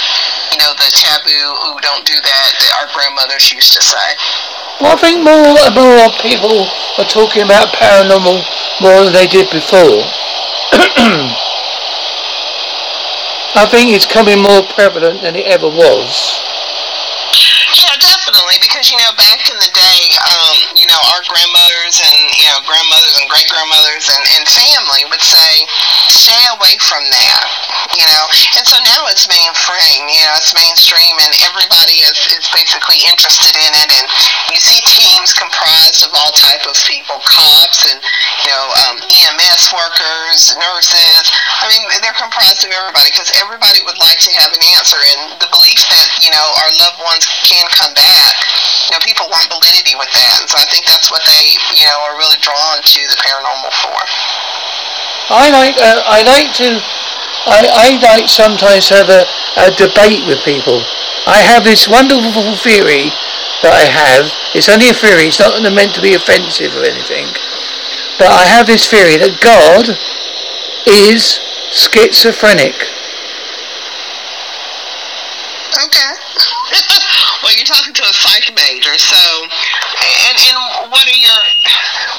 you 0.51 0.57
know, 0.59 0.73
the 0.75 0.89
taboo, 0.91 1.47
ooh, 1.67 1.79
don't 1.83 2.05
do 2.05 2.15
that, 2.15 2.49
that 2.59 2.71
our 2.81 2.87
grandmothers 2.95 3.51
used 3.51 3.73
to 3.73 3.81
say. 3.83 4.09
Well, 4.79 4.91
I 4.91 4.99
think 4.99 5.23
more 5.23 5.55
and 5.55 5.75
more 5.75 6.11
people 6.19 6.67
are 6.99 7.07
talking 7.07 7.43
about 7.43 7.71
paranormal 7.75 8.43
more 8.81 9.03
than 9.03 9.13
they 9.13 9.27
did 9.27 9.49
before. 9.51 10.03
I 13.55 13.63
think 13.71 13.95
it's 13.95 14.03
coming 14.03 14.43
more 14.43 14.67
prevalent 14.75 15.23
than 15.23 15.39
it 15.39 15.47
ever 15.47 15.71
was. 15.71 16.43
Yeah, 17.75 17.95
definitely, 17.99 18.59
because, 18.59 18.91
you 18.91 18.99
know, 18.99 19.15
back 19.15 19.47
in 19.47 19.55
the 19.59 19.71
day, 19.71 19.99
um, 20.27 20.75
you 20.75 20.87
know, 20.91 20.99
our 21.15 21.23
grandmothers 21.27 22.03
and, 22.03 22.19
you 22.35 22.47
know, 22.51 22.59
grandmothers 22.67 23.15
and 23.19 23.27
great-grandmothers 23.31 24.11
and, 24.11 24.23
and 24.35 24.43
family 24.47 25.07
would 25.07 25.23
say, 25.23 25.63
stay 26.11 26.39
away 26.51 26.75
from 26.83 27.03
that, 27.03 27.47
you 27.95 28.07
know. 28.07 28.25
And 28.59 28.63
so 28.67 28.75
now 28.83 29.04
it's 29.15 29.31
mainstream, 29.31 30.11
you 30.11 30.19
know, 30.27 30.35
it's 30.35 30.51
mainstream 30.51 31.15
and 31.23 31.31
everybody 31.47 32.03
is, 32.03 32.19
is 32.35 32.51
basically 32.51 32.99
interested 33.07 33.55
in 33.55 33.71
it. 33.79 33.87
And 33.95 34.05
you 34.51 34.59
see 34.59 34.75
teams 34.83 35.31
comprised 35.31 36.03
of 36.03 36.11
all 36.11 36.35
type 36.35 36.67
of 36.67 36.75
people, 36.83 37.23
cops 37.23 37.87
and 37.87 38.03
you 38.43 38.51
know 38.51 38.65
um, 38.83 38.99
EMS 38.99 39.71
workers, 39.71 40.51
nurses. 40.59 41.31
I 41.63 41.71
mean, 41.71 41.87
they're 42.03 42.19
comprised 42.19 42.67
of 42.67 42.75
everybody 42.75 43.07
because 43.07 43.31
everybody 43.39 43.79
would 43.87 43.95
like 44.03 44.19
to 44.27 44.31
have 44.35 44.51
an 44.51 44.59
answer, 44.75 44.99
and 44.99 45.39
the 45.39 45.47
belief 45.47 45.79
that 45.95 46.11
you 46.19 46.35
know 46.35 46.45
our 46.59 46.71
loved 46.83 46.99
ones 46.99 47.23
can 47.47 47.63
come 47.71 47.95
back. 47.95 48.35
You 48.91 48.99
know, 48.99 49.01
people 49.07 49.31
want 49.31 49.47
validity 49.47 49.95
with 49.95 50.11
that, 50.11 50.43
and 50.43 50.47
so 50.51 50.59
I 50.59 50.67
think 50.67 50.83
that's 50.91 51.07
what 51.07 51.23
they 51.23 51.55
you 51.79 51.87
know 51.87 52.03
are 52.03 52.19
really 52.19 52.37
drawn 52.43 52.83
to 52.83 52.99
the 53.07 53.17
paranormal 53.23 53.71
for. 53.79 53.95
I 55.31 55.47
like 55.55 55.79
uh, 55.79 56.03
I 56.03 56.19
like 56.27 56.51
to 56.59 56.83
I, 57.45 57.69
I 57.69 57.87
like 58.01 58.27
sometimes 58.27 58.89
have 58.89 59.09
a, 59.09 59.25
a 59.57 59.69
debate 59.77 60.25
with 60.25 60.41
people. 60.43 60.81
I 61.25 61.41
have 61.41 61.63
this 61.63 61.87
wonderful 61.87 62.57
theory 62.57 63.13
that 63.61 63.73
I 63.73 63.85
have. 63.89 64.29
It's 64.53 64.69
only 64.69 64.89
a 64.89 64.97
theory. 64.97 65.29
It's 65.29 65.39
not 65.39 65.57
meant 65.73 65.93
to 65.95 66.01
be 66.01 66.13
offensive 66.13 66.73
or 66.77 66.85
anything. 66.85 67.25
But 68.17 68.29
I 68.29 68.45
have 68.45 68.65
this 68.65 68.87
theory 68.87 69.17
that 69.17 69.41
God 69.41 69.93
is 70.85 71.41
schizophrenic. 71.73 72.77
Okay. 75.75 76.11
well, 77.43 77.53
you're 77.57 77.67
talking 77.67 77.93
to 77.93 78.05
a 78.05 78.13
psych 78.15 78.47
major, 78.55 78.95
so 78.97 79.19
and 80.23 80.35
and 80.39 80.59
what 80.87 81.03
are 81.03 81.19
your 81.19 81.41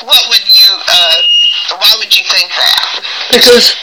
what 0.04 0.22
would 0.28 0.44
you 0.44 0.70
uh, 0.70 1.16
why 1.80 1.90
would 1.98 2.12
you 2.12 2.24
think 2.28 2.50
that? 2.52 3.00
Because 3.32 3.74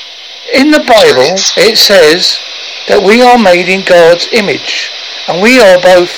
in 0.52 0.72
the 0.72 0.84
Bible 0.84 1.40
it 1.56 1.78
says 1.78 2.40
that 2.88 3.00
we 3.00 3.24
are 3.24 3.40
made 3.40 3.72
in 3.72 3.86
God's 3.88 4.28
image 4.36 4.92
and 5.28 5.42
we 5.42 5.60
are 5.60 5.80
both 5.80 6.12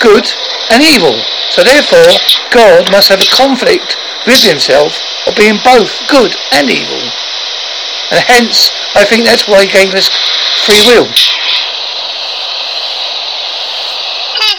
good 0.00 0.24
and 0.72 0.80
evil. 0.80 1.12
So 1.52 1.62
therefore, 1.62 2.08
God 2.52 2.90
must 2.90 3.08
have 3.12 3.20
a 3.20 3.28
conflict 3.28 3.96
with 4.26 4.40
himself 4.40 4.96
of 5.28 5.36
being 5.36 5.60
both 5.60 5.92
good 6.08 6.32
and 6.56 6.70
evil. 6.70 7.00
And 8.12 8.20
hence, 8.24 8.72
I 8.96 9.04
think 9.04 9.24
that's 9.24 9.48
why 9.48 9.64
he 9.64 9.70
gave 9.72 9.92
us 9.92 10.08
free 10.64 10.80
will. 10.88 11.08
Hmm. 14.40 14.58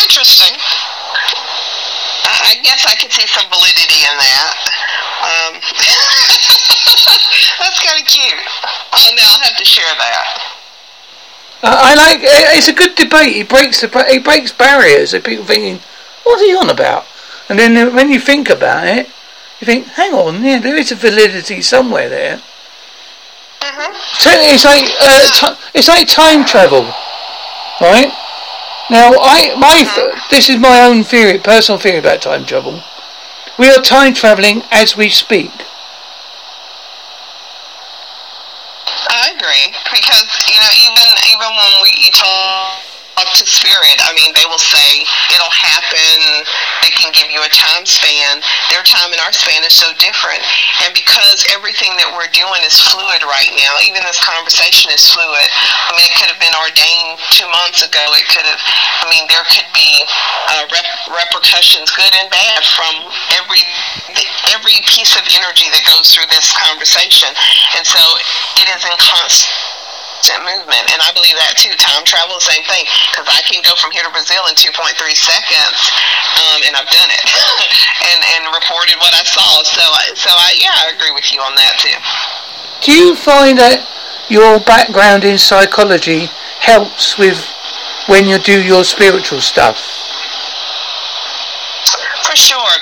Interesting. 0.00 0.56
I 2.24 2.60
guess 2.62 2.84
I 2.86 2.94
could 2.96 3.12
see 3.12 3.26
some 3.26 3.48
validity 3.48 4.04
in 4.04 4.16
that. 4.16 4.54
Um, 5.22 5.52
that's 7.06 7.80
kind 7.80 8.00
of 8.00 8.06
cute. 8.06 8.34
Oh 8.92 9.08
no, 9.16 9.22
I'll 9.22 9.42
have 9.42 9.56
to 9.56 9.64
share 9.64 9.84
that. 9.98 10.52
I 11.62 11.94
like. 11.94 12.20
It's 12.22 12.68
a 12.68 12.72
good 12.72 12.96
debate. 12.96 13.34
He 13.36 13.42
breaks 13.44 13.80
the. 13.80 14.06
He 14.10 14.18
breaks 14.18 14.52
barriers 14.52 15.14
of 15.14 15.24
people 15.24 15.44
thinking, 15.44 15.80
"What 16.24 16.40
are 16.40 16.44
you 16.44 16.58
on 16.58 16.70
about?" 16.70 17.06
And 17.48 17.58
then 17.58 17.76
uh, 17.76 17.90
when 17.94 18.10
you 18.10 18.18
think 18.18 18.50
about 18.50 18.86
it, 18.86 19.06
you 19.60 19.66
think, 19.66 19.86
"Hang 19.86 20.12
on, 20.12 20.42
yeah, 20.44 20.58
there 20.58 20.76
is 20.76 20.90
a 20.90 20.96
validity 20.96 21.62
somewhere 21.62 22.08
there." 22.08 22.42
Mm-hmm. 23.60 24.54
It's 24.54 24.64
like 24.64 24.90
uh, 25.00 25.54
t- 25.54 25.62
it's 25.74 25.88
like 25.88 26.08
time 26.08 26.44
travel, 26.44 26.82
right? 27.80 28.10
Now, 28.90 29.14
I 29.22 29.54
my 29.56 29.84
mm-hmm. 29.86 30.18
this 30.30 30.50
is 30.50 30.58
my 30.58 30.82
own 30.82 31.04
theory, 31.04 31.38
personal 31.38 31.78
theory 31.78 31.98
about 31.98 32.22
time 32.22 32.44
travel. 32.44 32.82
We 33.56 33.70
are 33.70 33.80
time 33.80 34.14
traveling 34.14 34.62
as 34.72 34.96
we 34.96 35.08
speak. 35.08 35.50
Because 39.42 40.30
you 40.46 40.54
know 40.54 40.70
even 40.70 41.08
even 41.34 41.50
when 41.50 41.72
we 41.82 42.10
talk 42.14 42.91
up 43.20 43.28
to 43.36 43.44
spirit. 43.44 43.98
I 44.00 44.12
mean, 44.16 44.32
they 44.36 44.46
will 44.48 44.60
say 44.60 45.04
it'll 45.34 45.52
happen. 45.52 46.46
They 46.80 46.92
can 46.94 47.12
give 47.12 47.28
you 47.28 47.42
a 47.44 47.50
time 47.52 47.84
span. 47.84 48.40
Their 48.72 48.84
time 48.84 49.12
and 49.12 49.20
our 49.20 49.32
span 49.32 49.64
is 49.64 49.74
so 49.76 49.90
different. 50.00 50.40
And 50.84 50.96
because 50.96 51.44
everything 51.52 51.92
that 52.00 52.08
we're 52.12 52.30
doing 52.32 52.60
is 52.64 52.76
fluid 52.90 53.22
right 53.24 53.52
now, 53.56 53.72
even 53.84 54.02
this 54.04 54.20
conversation 54.20 54.92
is 54.92 55.04
fluid. 55.12 55.48
I 55.88 55.92
mean, 55.96 56.08
it 56.08 56.14
could 56.16 56.30
have 56.32 56.40
been 56.40 56.56
ordained 56.56 57.20
two 57.34 57.48
months 57.52 57.84
ago. 57.84 58.02
It 58.16 58.26
could 58.28 58.46
have, 58.48 58.62
I 59.04 59.06
mean, 59.12 59.24
there 59.28 59.44
could 59.52 59.68
be 59.76 59.90
uh, 60.48 60.64
rep- 60.72 61.04
repercussions, 61.12 61.92
good 61.92 62.12
and 62.16 62.28
bad, 62.32 62.64
from 62.64 62.92
every 63.36 63.62
every 64.52 64.76
piece 64.84 65.16
of 65.16 65.24
energy 65.32 65.68
that 65.72 65.84
goes 65.88 66.12
through 66.12 66.28
this 66.28 66.52
conversation. 66.52 67.32
And 67.76 67.84
so 67.86 68.00
it 68.60 68.66
is 68.68 68.82
in 68.84 68.96
constant 69.00 69.71
movement. 70.46 70.86
And 70.94 71.02
I 71.02 71.10
believe 71.10 71.34
that 71.42 71.58
too. 71.58 71.74
Time 71.78 72.06
travel, 72.06 72.38
same 72.38 72.62
thing. 72.70 72.86
Because 73.10 73.26
I 73.26 73.42
can 73.42 73.58
go 73.66 73.74
from 73.78 73.90
here 73.90 74.06
to 74.06 74.12
Brazil 74.14 74.46
in 74.46 74.54
2.3 74.54 74.94
seconds, 75.18 75.78
um, 76.38 76.58
and 76.66 76.72
I've 76.78 76.90
done 76.90 77.10
it, 77.10 77.26
and 78.14 78.20
and 78.38 78.42
reported 78.54 78.98
what 79.02 79.12
I 79.14 79.24
saw. 79.26 79.62
So 79.66 79.84
so 80.14 80.30
I 80.30 80.54
yeah, 80.58 80.74
I 80.86 80.94
agree 80.94 81.12
with 81.12 81.30
you 81.34 81.42
on 81.42 81.54
that 81.58 81.74
too. 81.82 81.98
Do 82.86 82.92
you 82.94 83.14
find 83.14 83.58
that 83.58 83.86
your 84.30 84.58
background 84.60 85.24
in 85.24 85.38
psychology 85.38 86.30
helps 86.58 87.18
with 87.18 87.38
when 88.06 88.26
you 88.26 88.38
do 88.38 88.62
your 88.62 88.84
spiritual 88.84 89.40
stuff? 89.40 90.01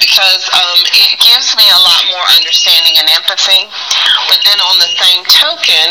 Because 0.00 0.48
um, 0.56 0.80
it 0.96 1.20
gives 1.20 1.52
me 1.60 1.68
a 1.68 1.80
lot 1.84 2.02
more 2.08 2.24
understanding 2.32 2.96
and 2.96 3.06
empathy. 3.12 3.68
But 4.32 4.40
then 4.42 4.58
on 4.64 4.80
the 4.80 4.90
same 4.96 5.22
token, 5.28 5.86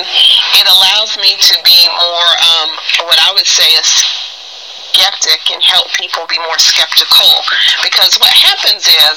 it 0.57 0.65
allows 0.65 1.15
me 1.21 1.37
to 1.37 1.55
be 1.61 1.79
more, 1.93 2.29
um, 2.41 2.69
what 3.05 3.21
I 3.21 3.31
would 3.37 3.47
say, 3.47 3.69
a 3.77 3.83
skeptic 4.99 5.39
and 5.51 5.63
help 5.63 5.87
people 5.95 6.27
be 6.27 6.35
more 6.43 6.59
skeptical. 6.59 7.31
Because 7.83 8.19
what 8.19 8.35
happens 8.35 8.83
is, 8.83 9.15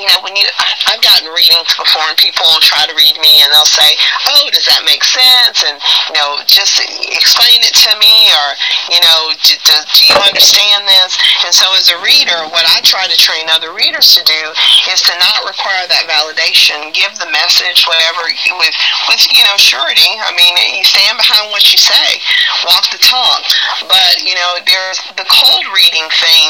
you 0.00 0.08
know, 0.08 0.24
when 0.24 0.32
you, 0.36 0.48
I, 0.56 0.96
have 0.96 1.02
gotten 1.04 1.28
readings 1.28 1.68
before 1.76 2.02
and 2.08 2.16
people 2.16 2.48
try 2.64 2.88
to 2.88 2.94
read 2.96 3.20
me 3.20 3.44
and 3.44 3.52
they'll 3.52 3.68
say, 3.68 3.92
oh, 4.32 4.48
does 4.48 4.64
that 4.66 4.82
make 4.88 5.04
sense? 5.04 5.60
And, 5.66 5.76
you 6.08 6.14
know, 6.16 6.40
just 6.48 6.80
explain 7.12 7.60
it 7.60 7.76
to 7.86 7.92
me 8.00 8.32
or, 8.32 8.46
you 8.88 9.00
know, 9.04 9.20
do, 9.36 9.54
do, 9.60 9.74
do 9.84 10.00
you 10.08 10.16
understand 10.24 10.88
this? 10.88 11.20
And 11.44 11.52
so 11.52 11.68
as 11.76 11.92
a 11.92 11.98
reader, 12.00 12.48
what 12.48 12.64
I 12.64 12.80
try 12.80 13.04
to 13.04 13.16
train 13.20 13.52
other 13.52 13.76
readers 13.76 14.16
to 14.16 14.22
do 14.24 14.42
is 14.88 15.04
to 15.04 15.14
not 15.20 15.44
require 15.44 15.84
that 15.92 16.08
validation, 16.08 16.90
give 16.96 17.12
the 17.20 17.28
message, 17.28 17.84
whatever, 17.84 18.24
with, 18.56 18.76
with 19.12 19.22
you 19.28 19.44
know, 19.44 19.56
surety. 19.60 20.10
I 20.24 20.32
mean, 20.32 20.56
you 20.72 20.86
stand 20.86 21.20
behind 21.20 21.52
what 21.52 21.66
you 21.68 21.78
say, 21.78 22.18
walk 22.64 22.88
the 22.88 23.00
talk. 23.02 23.44
But, 23.86 24.22
you 24.22 24.34
know, 24.34 24.58
there's 24.70 25.02
the 25.18 25.26
cold 25.26 25.66
reading 25.74 26.06
thing. 26.14 26.48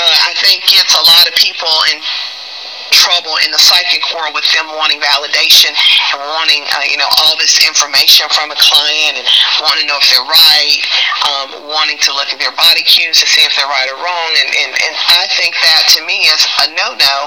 Uh, 0.00 0.16
I 0.24 0.32
think 0.40 0.64
gets 0.64 0.96
a 0.96 1.04
lot 1.04 1.28
of 1.28 1.34
people 1.36 1.68
in 1.92 2.00
trouble 2.90 3.36
in 3.44 3.50
the 3.50 3.60
psychic 3.60 4.02
world 4.14 4.32
with 4.34 4.46
them 4.52 4.68
wanting 4.76 5.00
validation 5.00 5.72
and 6.14 6.20
wanting, 6.36 6.64
uh, 6.76 6.84
you 6.88 6.96
know, 6.96 7.08
all 7.24 7.36
this 7.36 7.60
information 7.66 8.28
from 8.32 8.50
a 8.50 8.58
client 8.58 9.20
and 9.20 9.26
wanting 9.60 9.84
to 9.84 9.88
know 9.88 10.00
if 10.00 10.08
they're 10.08 10.24
right, 10.28 10.80
um, 11.28 11.48
wanting 11.68 11.98
to 12.00 12.10
look 12.12 12.32
at 12.32 12.38
their 12.38 12.54
body 12.56 12.82
cues 12.84 13.20
to 13.20 13.26
see 13.26 13.44
if 13.44 13.52
they're 13.56 13.68
right 13.68 13.88
or 13.90 13.98
wrong. 14.00 14.30
And, 14.44 14.50
and, 14.52 14.72
and 14.72 14.94
I 15.18 15.28
think 15.36 15.56
that 15.60 15.82
to 15.96 16.00
me 16.04 16.28
is 16.28 16.42
a 16.64 16.72
no-no. 16.72 17.18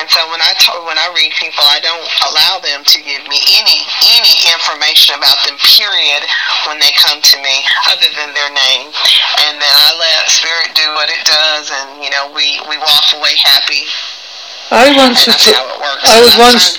And 0.00 0.06
so 0.08 0.20
when 0.30 0.40
I 0.40 0.52
talk, 0.56 0.80
when 0.86 0.98
I 0.98 1.08
read 1.12 1.32
people, 1.36 1.64
I 1.64 1.80
don't 1.80 2.08
allow 2.30 2.60
them 2.60 2.84
to 2.84 2.98
give 3.02 3.22
me 3.28 3.40
any 3.60 3.78
any 4.16 4.34
information 4.52 5.16
about 5.16 5.40
them. 5.44 5.56
Period. 5.60 6.22
When 6.68 6.78
they 6.78 6.92
come 6.96 7.20
to 7.20 7.36
me, 7.40 7.56
other 7.88 8.10
than 8.16 8.32
their 8.36 8.52
name, 8.52 8.88
and 9.48 9.54
then 9.56 9.72
I 9.72 9.88
let 9.96 10.28
spirit 10.28 10.76
do 10.76 10.86
what 10.94 11.08
it 11.08 11.22
does, 11.24 11.72
and 11.72 12.02
you 12.02 12.10
know 12.10 12.32
we 12.34 12.60
we 12.68 12.76
walk 12.78 13.12
away 13.16 13.36
happy 13.36 13.88
I 14.70 14.94
once 14.94 15.26
I 15.26 16.22
was 16.22 16.38
once 16.38 16.78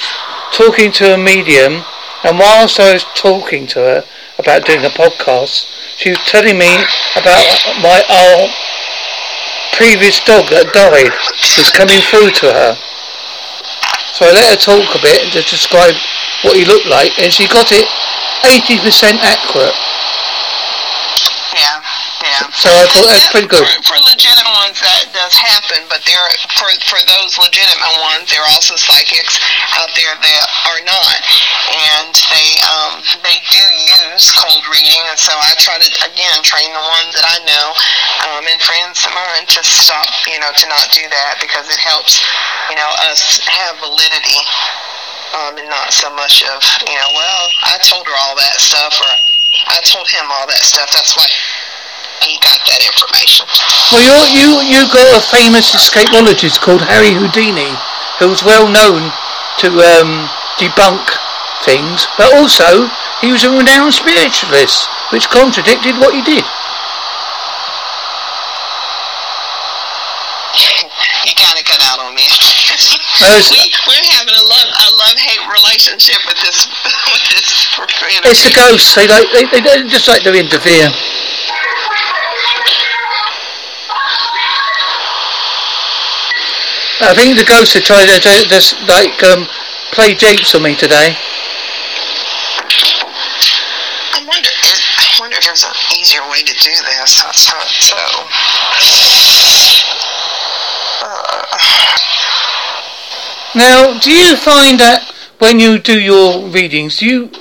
talking 0.56 0.91
to 0.93 1.13
a 1.13 1.17
medium, 1.17 1.84
and 2.23 2.39
whilst 2.39 2.80
I 2.80 2.93
was 2.93 3.04
talking 3.15 3.67
to 3.75 3.80
her 3.80 4.04
about 4.39 4.65
doing 4.65 4.86
a 4.86 4.93
podcast, 4.95 5.67
she 5.99 6.15
was 6.15 6.23
telling 6.23 6.58
me 6.58 6.71
about 7.19 7.43
my 7.84 7.99
our 8.08 8.47
previous 9.75 10.23
dog 10.23 10.47
that 10.56 10.71
died 10.71 11.12
was 11.60 11.71
coming 11.75 11.99
through 11.99 12.32
to 12.32 12.47
her. 12.47 12.80
So 14.15 14.23
I 14.23 14.32
let 14.39 14.56
her 14.56 14.60
talk 14.60 14.95
a 14.95 15.01
bit 15.04 15.23
and 15.23 15.32
just 15.32 15.51
describe 15.51 15.95
what 16.47 16.56
he 16.56 16.63
looked 16.63 16.88
like, 16.88 17.12
and 17.19 17.27
she 17.27 17.43
got 17.43 17.75
it 17.75 17.88
80% 18.47 19.19
accurate. 19.19 19.75
So 22.62 22.69
I 22.69 22.86
thought 22.93 23.10
that's 23.10 23.26
pretty 23.34 23.50
good. 23.50 23.65
For, 23.65 23.97
for, 23.97 23.97
legitimate 24.06 24.45
ones, 24.54 24.78
that 24.86 25.10
does 25.17 25.34
happen, 25.34 25.82
but 25.89 26.06
there 26.06 26.21
for 26.54 26.69
for 26.86 27.02
those 27.10 27.34
legitimate 27.41 27.97
ones, 28.06 28.30
there 28.30 28.38
are 28.38 28.54
also 28.54 28.78
psychics 28.78 29.41
out 29.82 29.89
there 29.97 30.13
that 30.13 30.45
are 30.69 30.82
not, 30.86 31.17
and 31.74 32.13
they 32.30 32.50
um, 32.69 33.02
they 33.26 33.41
do 33.50 33.65
use 34.06 34.30
cold 34.38 34.62
reading, 34.69 35.02
and 35.10 35.17
so 35.17 35.34
I 35.34 35.58
try 35.58 35.82
to 35.82 35.89
again 36.06 36.38
train 36.45 36.69
the 36.69 36.86
ones 36.86 37.17
that 37.17 37.26
I 37.26 37.41
know 37.50 37.65
um, 38.30 38.45
and 38.45 38.62
friends 38.62 39.10
of 39.10 39.12
mine 39.17 39.50
to 39.58 39.65
stop, 39.65 40.06
you 40.30 40.38
know, 40.38 40.54
to 40.54 40.65
not 40.69 40.86
do 40.93 41.02
that 41.02 41.41
because 41.41 41.65
it 41.65 41.82
helps, 41.82 42.21
you 42.69 42.78
know, 42.78 42.89
us 43.10 43.41
have 43.50 43.82
validity. 43.82 44.38
Um, 45.32 45.56
and 45.56 45.71
not 45.71 45.95
so 45.95 46.12
much 46.12 46.43
of, 46.43 46.60
you 46.84 46.91
know, 46.91 47.10
well, 47.15 47.43
I 47.63 47.80
told 47.88 48.04
her 48.04 48.17
all 48.19 48.36
that 48.36 48.60
stuff, 48.60 49.00
or 49.00 49.08
I 49.71 49.80
told 49.80 50.04
him 50.12 50.28
all 50.28 50.43
that 50.43 50.60
stuff. 50.60 50.91
That's 50.91 51.15
why 51.15 51.24
he 52.24 52.38
got 52.40 52.60
that 52.70 52.82
information. 52.86 53.46
Well, 53.92 54.04
you 54.04 54.16
you 54.30 54.62
you 54.62 54.86
got 54.94 55.18
a 55.18 55.22
famous 55.22 55.74
escapologist 55.74 56.62
called 56.62 56.82
Harry 56.86 57.14
Houdini, 57.14 57.74
who's 58.20 58.44
well 58.44 58.68
known 58.70 59.12
to 59.60 59.68
um, 59.82 60.30
debunk 60.58 61.10
things, 61.66 62.08
but 62.18 62.34
also 62.34 62.90
he 63.22 63.32
was 63.32 63.44
a 63.44 63.50
renowned 63.50 63.94
spiritualist, 63.94 64.88
which 65.14 65.30
contradicted 65.30 65.98
what 65.98 66.14
he 66.14 66.22
did. 66.22 66.42
you 71.26 71.34
kind 71.38 71.58
of 71.58 71.64
cut 71.66 71.82
out 71.90 72.00
on 72.00 72.14
me. 72.16 72.26
Uh, 73.22 73.38
we, 73.54 73.70
we're 73.86 74.08
having 74.18 74.34
a 74.34 74.42
love 74.50 74.66
a 74.66 74.90
love 74.98 75.14
hate 75.14 75.46
relationship 75.46 76.18
with 76.26 76.42
this 76.42 76.66
with 77.14 77.22
this. 77.30 77.54
It's 78.26 78.42
the 78.44 78.50
ghosts. 78.50 78.96
They 78.96 79.08
like 79.08 79.30
they, 79.30 79.46
they, 79.46 79.62
they 79.62 79.88
just 79.88 80.08
like 80.08 80.24
to 80.24 80.34
interfere. 80.34 80.90
I 87.02 87.14
think 87.16 87.38
the 87.38 87.46
ghosts 87.46 87.76
are 87.76 87.82
trying 87.82 88.08
to 88.08 88.20
just 88.48 88.78
like 88.88 89.24
um, 89.24 89.48
play 89.92 90.14
japes 90.14 90.54
on 90.54 90.64
me 90.64 90.76
today. 90.76 91.18
I 94.14 94.24
wonder. 94.28 94.50
I 94.54 95.18
wonder 95.20 95.38
if 95.38 95.44
there's 95.44 95.64
an 95.64 95.74
easier 95.98 96.22
way 96.30 96.44
to 96.44 96.54
do 96.54 96.70
this. 96.70 97.26
So. 97.34 97.58
Uh, 101.04 101.58
now, 103.56 104.00
do 104.00 104.12
you 104.12 104.36
find 104.36 104.80
that 104.80 105.12
when 105.40 105.60
you 105.60 105.80
do 105.80 106.00
your 106.00 106.48
readings, 106.50 107.00
do 107.00 107.06
you, 107.08 107.32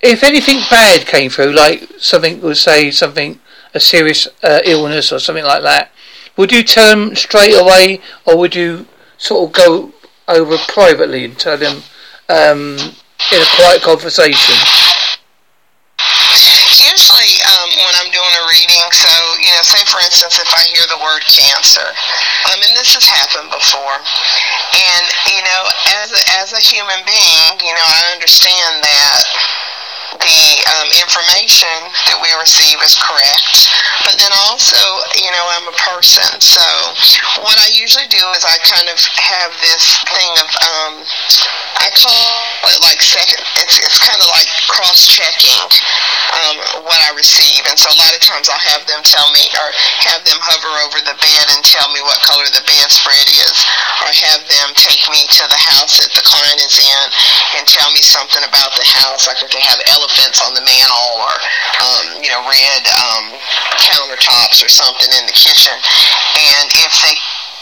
if 0.00 0.24
anything 0.24 0.60
bad 0.70 1.06
came 1.06 1.30
through, 1.30 1.52
like 1.52 1.86
something 1.98 2.40
would 2.40 2.56
say 2.56 2.90
something 2.90 3.38
a 3.74 3.80
serious 3.80 4.26
uh, 4.42 4.60
illness 4.64 5.12
or 5.12 5.18
something 5.18 5.44
like 5.44 5.62
that, 5.62 5.92
would 6.36 6.52
you 6.52 6.62
tell 6.62 6.90
them 6.90 7.16
straight 7.16 7.54
away, 7.54 8.00
or 8.26 8.36
would 8.38 8.54
you 8.54 8.86
sort 9.18 9.48
of 9.48 9.52
go 9.54 9.92
over 10.28 10.56
privately 10.68 11.24
and 11.24 11.38
tell 11.38 11.56
them 11.56 11.82
um, 12.28 12.78
in 13.32 13.40
a 13.42 13.50
quiet 13.56 13.82
conversation? 13.82 14.54
Usually, 16.80 17.32
um, 17.44 17.68
when 17.84 17.94
I'm 18.00 18.08
doing 18.08 18.34
a 18.40 18.44
reading, 18.48 18.86
so 18.94 19.10
you 19.42 19.52
know, 19.52 19.60
say 19.60 19.84
for 19.84 20.00
instance, 20.00 20.40
if 20.40 20.48
I 20.54 20.64
hear 20.72 20.86
the 20.88 20.96
word 21.02 21.20
cancer, 21.28 21.84
um, 22.48 22.56
and 22.56 22.72
this 22.72 22.96
has 22.96 23.04
happened 23.04 23.52
before, 23.52 24.00
and 24.00 25.04
you 25.28 25.42
know, 25.44 25.62
as 26.00 26.08
a, 26.14 26.20
as 26.40 26.48
a 26.56 26.62
human 26.62 27.04
being, 27.04 27.52
you 27.60 27.74
know, 27.74 27.84
I 27.84 28.16
understand 28.16 28.80
that 28.80 29.20
the 30.20 30.44
um, 30.76 30.88
information 31.00 31.72
that 32.12 32.18
we 32.20 32.28
receive 32.36 32.76
is 32.84 32.92
correct. 33.00 33.72
But 34.04 34.20
then 34.20 34.32
also, 34.44 34.80
you 35.16 35.32
know, 35.32 35.44
I'm 35.56 35.66
a 35.68 35.76
person. 35.80 36.28
So 36.40 36.64
what 37.40 37.56
I 37.56 37.72
usually 37.72 38.08
do 38.12 38.20
is 38.36 38.44
I 38.44 38.60
kind 38.60 38.88
of 38.92 38.98
have 39.00 39.50
this 39.64 39.96
thing 40.12 40.32
of, 40.44 40.48
um, 40.60 40.92
I 41.80 41.88
call 41.96 42.12
it 42.68 42.80
like 42.84 43.00
second, 43.00 43.40
it's, 43.64 43.80
it's 43.80 43.96
kind 43.96 44.20
of 44.20 44.28
like 44.36 44.48
cross-checking 44.68 45.64
um, 46.36 46.84
what 46.84 47.00
I 47.00 47.16
receive. 47.16 47.64
And 47.64 47.76
so 47.80 47.88
a 47.88 47.96
lot 47.96 48.12
of 48.12 48.20
times 48.20 48.52
I'll 48.52 48.66
have 48.76 48.84
them 48.84 49.00
tell 49.00 49.28
me 49.32 49.48
or 49.56 49.68
have 50.04 50.20
them 50.28 50.38
hover 50.40 50.72
over 50.84 51.00
the 51.00 51.16
bed 51.16 51.44
and 51.56 51.64
tell 51.64 51.88
me 51.96 52.04
what 52.04 52.20
color 52.20 52.44
the 52.52 52.64
bedspread 52.68 53.24
is 53.24 53.56
or 54.04 54.12
have 54.12 54.44
them 54.44 54.68
take 54.76 55.00
me 55.08 55.24
to 55.40 55.44
the 55.48 55.60
house 55.60 55.96
that 55.96 56.12
the 56.12 56.24
client 56.24 56.60
is 56.60 56.76
in 56.76 57.04
and 57.56 57.64
tell 57.64 57.88
me 57.92 58.04
something 58.04 58.44
about 58.44 58.76
the 58.76 58.84
house, 58.84 59.24
like 59.24 59.40
if 59.40 59.48
they 59.48 59.64
have 59.64 59.80
elephants 59.88 60.09
on 60.42 60.54
the 60.54 60.64
mantle 60.66 61.10
or, 61.22 61.34
um, 61.86 62.22
you 62.22 62.30
know, 62.30 62.42
red 62.42 62.82
um, 62.98 63.30
countertops 63.78 64.58
or 64.64 64.68
something 64.68 65.08
in 65.18 65.26
the 65.26 65.32
kitchen. 65.32 65.72
And 65.74 66.66
if 66.74 66.92
they 67.02 67.14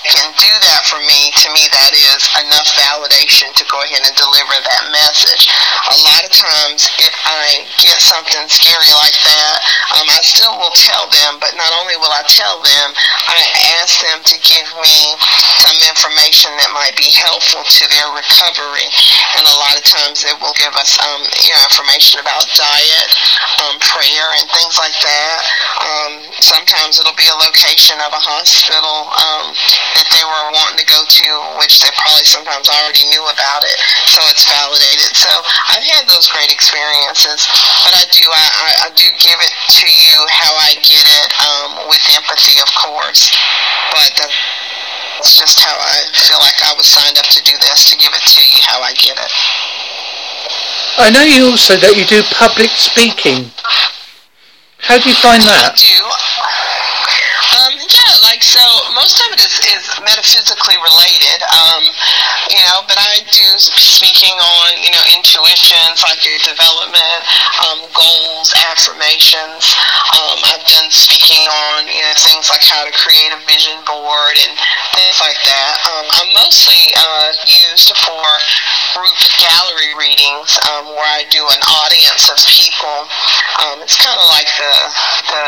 can 0.09 0.33
do 0.41 0.53
that 0.73 0.89
for 0.89 0.99
me, 1.05 1.31
to 1.45 1.49
me 1.53 1.69
that 1.69 1.93
is 1.93 2.25
enough 2.41 2.69
validation 2.75 3.53
to 3.55 3.65
go 3.69 3.79
ahead 3.85 4.03
and 4.03 4.17
deliver 4.17 4.57
that 4.57 4.89
message. 4.89 5.53
A 5.93 5.97
lot 6.03 6.25
of 6.25 6.33
times, 6.33 6.89
if 6.99 7.15
I 7.29 7.69
get 7.79 8.01
something 8.01 8.49
scary 8.49 8.93
like 9.05 9.19
that, 9.29 9.57
um, 10.01 10.07
I 10.09 10.21
still 10.25 10.57
will 10.57 10.75
tell 10.75 11.07
them, 11.13 11.37
but 11.39 11.53
not 11.55 11.71
only 11.77 11.97
will 12.01 12.13
I 12.13 12.25
tell 12.25 12.61
them, 12.65 12.87
I 13.29 13.45
ask 13.81 14.01
them 14.01 14.25
to 14.25 14.37
give 14.41 14.69
me 14.81 15.17
some 15.61 15.77
information 15.85 16.53
that 16.59 16.73
might 16.73 16.97
be 16.97 17.13
helpful 17.13 17.61
to 17.61 17.85
their 17.93 18.09
recovery. 18.17 18.89
And 19.37 19.45
a 19.45 19.57
lot 19.61 19.77
of 19.77 19.85
times 19.85 20.25
they 20.25 20.35
will 20.41 20.57
give 20.57 20.73
us 20.75 20.97
um, 21.01 21.23
you 21.45 21.53
know, 21.53 21.63
information 21.69 22.21
about 22.25 22.49
diet, 22.57 23.09
um, 23.65 23.77
prayer, 23.85 24.29
and 24.41 24.47
things 24.57 24.77
like 24.81 24.97
that. 25.05 25.39
Um, 25.85 26.13
sometimes 26.41 26.97
it'll 26.97 27.17
be 27.19 27.29
a 27.29 27.39
location 27.45 28.01
of 28.01 28.13
a 28.13 28.23
hospital 28.23 29.13
um, 29.13 29.53
that 29.99 30.07
they 30.15 30.23
were 30.23 30.47
wanting 30.55 30.79
to 30.79 30.87
go 30.87 31.03
to, 31.03 31.29
which 31.59 31.83
they 31.83 31.91
probably 31.99 32.23
sometimes 32.23 32.71
already 32.71 33.03
knew 33.11 33.27
about 33.27 33.67
it, 33.67 33.79
so 34.07 34.23
it's 34.31 34.47
validated. 34.47 35.11
So 35.19 35.31
I've 35.75 35.83
had 35.83 36.07
those 36.07 36.31
great 36.31 36.55
experiences, 36.55 37.51
but 37.83 37.93
I 37.99 38.07
do 38.15 38.23
I, 38.31 38.45
I, 38.47 38.71
I 38.87 38.89
do 38.95 39.11
give 39.19 39.39
it 39.43 39.53
to 39.83 39.87
you 39.91 40.17
how 40.31 40.55
I 40.55 40.79
get 40.87 41.03
it 41.03 41.29
um, 41.43 41.71
with 41.91 42.03
empathy, 42.15 42.63
of 42.63 42.71
course, 42.79 43.35
but 43.91 44.15
that's 45.19 45.35
just 45.35 45.59
how 45.59 45.75
I 45.75 46.07
feel 46.15 46.39
like 46.39 46.55
I 46.63 46.73
was 46.79 46.87
signed 46.87 47.19
up 47.19 47.27
to 47.35 47.43
do 47.43 47.59
this 47.67 47.91
to 47.91 47.99
give 47.99 48.15
it 48.15 48.23
to 48.23 48.43
you 48.47 48.63
how 48.63 48.79
I 48.79 48.95
get 48.95 49.19
it. 49.19 49.33
I 50.99 51.11
know 51.11 51.27
you 51.27 51.51
also 51.51 51.75
that 51.75 51.99
you 51.99 52.07
do 52.07 52.23
public 52.39 52.71
speaking. 52.71 53.51
How 54.79 54.99
do 54.99 55.11
you 55.11 55.15
find 55.19 55.43
that? 55.43 55.75
I 55.75 55.79
do. 55.79 55.99
Like 58.23 58.43
so, 58.43 58.63
most 58.95 59.21
of 59.23 59.29
it 59.33 59.41
is, 59.41 59.55
is 59.79 59.85
metaphysically 60.03 60.75
related, 60.83 61.39
um, 61.55 61.83
you 62.51 62.61
know. 62.67 62.83
But 62.87 62.99
I 62.99 63.23
do 63.31 63.47
speaking 63.59 64.35
on, 64.35 64.69
you 64.83 64.91
know, 64.91 65.05
intuitions, 65.15 66.03
like 66.03 66.23
your 66.27 66.39
development, 66.43 67.21
um, 67.63 67.87
goals, 67.95 68.51
affirmations. 68.71 69.71
Um, 70.19 70.39
I've 70.51 70.67
done 70.67 70.91
speaking 70.91 71.47
on, 71.47 71.87
you 71.87 72.03
know, 72.03 72.15
things 72.19 72.51
like 72.51 72.65
how 72.65 72.83
to 72.85 72.93
create 72.93 73.31
a 73.31 73.41
vision 73.47 73.79
board 73.87 74.35
and 74.35 74.55
things 74.99 75.19
like 75.23 75.39
that. 75.47 75.73
Um, 75.87 76.07
I'm 76.19 76.31
mostly 76.35 76.81
uh, 76.99 77.29
used 77.47 77.95
for 78.03 78.25
group 78.99 79.19
gallery 79.39 79.95
readings, 79.95 80.59
um, 80.75 80.91
where 80.91 81.07
I 81.07 81.23
do 81.31 81.45
an 81.45 81.63
audience 81.85 82.27
of 82.29 82.39
people. 82.51 82.99
Um, 83.63 83.83
it's 83.83 83.95
kind 83.95 84.19
of 84.19 84.27
like 84.33 84.51
the 84.59 84.75
the 85.31 85.43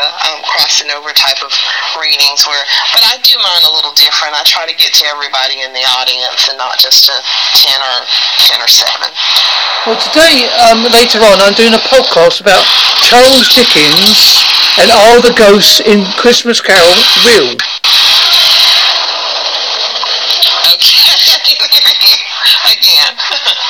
crossing 0.47 0.91
over 0.91 1.11
type 1.13 1.41
of 1.43 1.51
readings 1.99 2.45
where 2.47 2.60
but 2.93 3.01
I 3.05 3.17
do 3.21 3.37
mine 3.39 3.63
a 3.65 3.73
little 3.73 3.93
different. 3.93 4.33
I 4.33 4.43
try 4.45 4.65
to 4.65 4.75
get 4.75 4.93
to 5.01 5.05
everybody 5.09 5.61
in 5.61 5.73
the 5.73 5.85
audience 5.97 6.49
and 6.49 6.57
not 6.57 6.77
just 6.77 7.07
to 7.09 7.15
ten 7.57 7.79
or 7.81 7.97
ten 8.45 8.59
or 8.61 8.69
seven. 8.69 9.09
Well 9.85 9.99
today, 9.99 10.49
um, 10.69 10.85
later 10.93 11.19
on 11.25 11.41
I'm 11.41 11.53
doing 11.57 11.73
a 11.73 11.83
podcast 11.89 12.41
about 12.41 12.63
Charles 13.05 13.49
Dickens 13.53 14.41
and 14.77 14.89
all 14.93 15.21
the 15.21 15.33
ghosts 15.37 15.81
in 15.81 16.05
Christmas 16.17 16.61
Carol 16.61 16.95
real. 17.25 17.57
Okay. 20.71 21.11
again. 22.71 23.13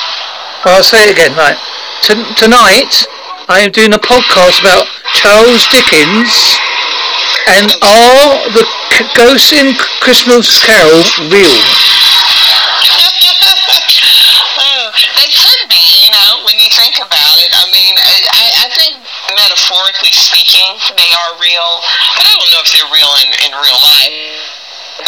I'll 0.64 0.82
say 0.82 1.08
it 1.08 1.12
again, 1.12 1.34
right. 1.34 1.58
T- 2.02 2.34
tonight 2.36 3.06
I 3.48 3.60
am 3.60 3.72
doing 3.72 3.92
a 3.92 3.98
podcast 3.98 4.60
about 4.62 4.86
Charles 5.14 5.66
Dickens 5.68 6.56
and 7.48 7.72
are 7.82 8.50
the 8.54 8.64
ghosts 9.16 9.52
in 9.52 9.74
Christmas 10.00 10.62
Carol 10.62 11.02
real? 11.30 11.50
oh, 14.62 14.90
they 15.18 15.28
could 15.30 15.62
be, 15.68 15.82
you 16.06 16.10
know, 16.10 16.44
when 16.44 16.58
you 16.58 16.68
think 16.70 16.96
about 16.98 17.36
it. 17.42 17.50
I 17.54 17.66
mean, 17.70 17.94
I, 17.98 18.66
I 18.66 18.68
think 18.76 18.98
metaphorically 19.34 20.12
speaking, 20.12 20.78
they 20.96 21.10
are 21.10 21.32
real, 21.40 21.82
but 22.16 22.24
I 22.26 22.32
don't 22.38 22.50
know 22.52 22.62
if 22.62 22.70
they're 22.72 22.92
real 22.92 23.12
in, 23.24 23.28
in 23.46 23.52
real 23.56 23.80
life. 23.82 24.14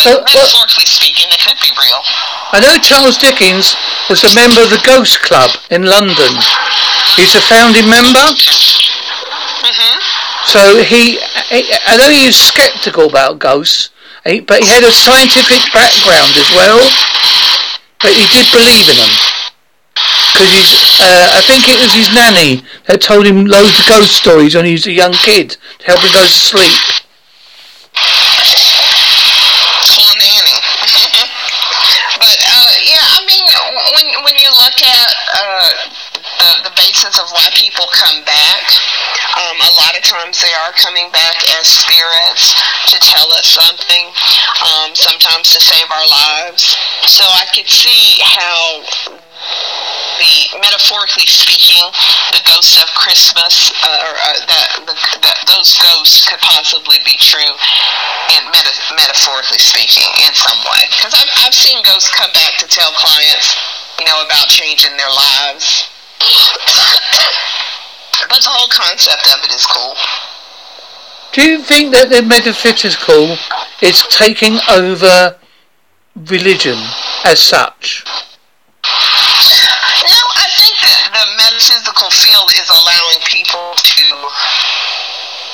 But 0.03 0.27
metaphorically 0.27 0.87
speaking, 0.91 1.29
they 1.31 1.39
could 1.39 1.61
be 1.63 1.71
real. 1.79 2.03
I 2.51 2.59
know 2.59 2.75
Charles 2.83 3.19
Dickens 3.19 3.77
was 4.11 4.25
a 4.25 4.35
member 4.35 4.63
of 4.63 4.71
the 4.71 4.83
Ghost 4.83 5.21
Club 5.23 5.51
in 5.71 5.87
London. 5.87 6.35
He's 7.15 7.35
a 7.39 7.41
founding 7.41 7.87
member. 7.87 8.27
Mm-hmm. 9.65 10.14
So 10.47 10.83
he, 10.85 11.19
I 11.51 11.97
know 11.97 12.11
he 12.11 12.27
was 12.27 12.37
sceptical 12.37 13.09
about 13.09 13.39
ghosts, 13.39 13.91
but 14.25 14.61
he 14.61 14.67
had 14.67 14.85
a 14.85 14.93
scientific 14.93 15.61
background 15.73 16.33
as 16.37 16.51
well. 16.53 16.79
But 18.01 18.13
he 18.13 18.29
did 18.29 18.47
believe 18.53 18.89
in 18.89 18.97
them. 18.97 19.15
Because 20.35 20.51
he's, 20.51 21.01
uh, 21.01 21.31
I 21.33 21.41
think 21.47 21.69
it 21.69 21.79
was 21.81 21.95
his 21.95 22.13
nanny 22.13 22.63
that 22.87 23.01
told 23.01 23.25
him 23.25 23.47
loads 23.47 23.79
of 23.79 23.87
ghost 23.87 24.13
stories 24.13 24.55
when 24.55 24.67
he 24.67 24.73
was 24.73 24.87
a 24.87 24.93
young 24.93 25.13
kid 25.13 25.57
to 25.79 25.85
help 25.87 26.03
him 26.03 26.13
go 26.13 26.27
to 26.27 26.29
sleep. 26.29 26.75
Poor 29.95 30.13
nanny. 30.19 30.59
but 32.19 32.39
uh, 32.51 32.73
yeah, 32.83 33.15
I 33.15 33.21
mean, 33.31 33.47
when 33.95 34.07
when 34.27 34.37
you 34.37 34.51
look 34.59 34.79
at 34.83 35.09
uh, 35.39 35.71
the, 36.41 36.69
the 36.69 36.75
of 37.05 37.29
why 37.37 37.53
people 37.53 37.85
come 37.93 38.25
back. 38.25 38.65
Um, 39.37 39.61
a 39.61 39.73
lot 39.77 39.93
of 39.93 40.03
times 40.03 40.41
they 40.41 40.53
are 40.65 40.73
coming 40.73 41.13
back 41.13 41.37
as 41.61 41.69
spirits 41.69 42.57
to 42.89 42.97
tell 43.05 43.29
us 43.37 43.45
something, 43.45 44.09
um, 44.65 44.97
sometimes 44.97 45.53
to 45.53 45.61
save 45.61 45.85
our 45.93 46.09
lives. 46.09 46.73
So 47.05 47.25
I 47.29 47.45
could 47.53 47.69
see 47.69 48.25
how 48.25 48.81
the 50.17 50.57
metaphorically 50.65 51.29
speaking, 51.29 51.85
the 52.33 52.41
ghost 52.49 52.81
of 52.81 52.89
Christmas, 52.97 53.75
uh, 53.85 54.07
or 54.09 54.15
uh, 54.17 54.41
that, 54.49 54.69
the, 54.89 54.97
that 55.21 55.39
those 55.45 55.77
ghosts 55.77 56.25
could 56.25 56.41
possibly 56.41 56.97
be 57.05 57.19
true, 57.21 57.53
and 58.33 58.43
meta- 58.49 58.81
metaphorically 58.97 59.61
speaking, 59.61 60.09
in 60.25 60.33
some 60.33 60.57
way. 60.73 60.89
Because 60.89 61.13
I've, 61.13 61.29
I've 61.45 61.57
seen 61.57 61.83
ghosts 61.85 62.09
come 62.15 62.33
back 62.33 62.57
to 62.63 62.67
tell 62.71 62.95
clients, 62.97 63.59
you 64.01 64.07
know, 64.07 64.25
about 64.25 64.49
changing 64.49 64.97
their 64.97 65.13
lives. 65.13 65.91
But 68.29 68.43
the 68.43 68.51
whole 68.51 68.69
concept 68.69 69.27
of 69.33 69.45
it 69.45 69.53
is 69.53 69.67
cool. 69.67 69.95
Do 71.33 71.43
you 71.43 71.63
think 71.63 71.93
that 71.93 72.11
the 72.11 72.23
metaphysical 72.23 73.37
is 73.83 74.03
taking 74.11 74.59
over 74.71 75.37
religion 76.31 76.79
as 77.25 77.41
such? 77.41 78.05
No, 80.05 80.21
I 80.39 80.47
think 80.55 80.79
that 80.87 81.11
the 81.11 81.27
metaphysical 81.43 82.11
field 82.11 82.51
is 82.55 82.71
allowing 82.71 83.19
people 83.27 83.75
to 83.75 84.07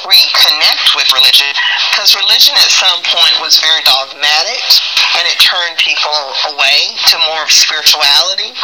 reconnect 0.05 0.97
with 0.97 1.09
religion 1.13 1.49
because 1.93 2.17
religion 2.17 2.55
at 2.57 2.73
some 2.73 3.01
point 3.05 3.37
was 3.41 3.61
very 3.61 3.81
dogmatic 3.85 4.65
and 5.19 5.25
it 5.27 5.39
turned 5.43 5.77
people 5.79 6.15
away 6.55 6.95
to 7.11 7.17
more 7.31 7.43
of 7.43 7.51
spirituality. 7.51 8.55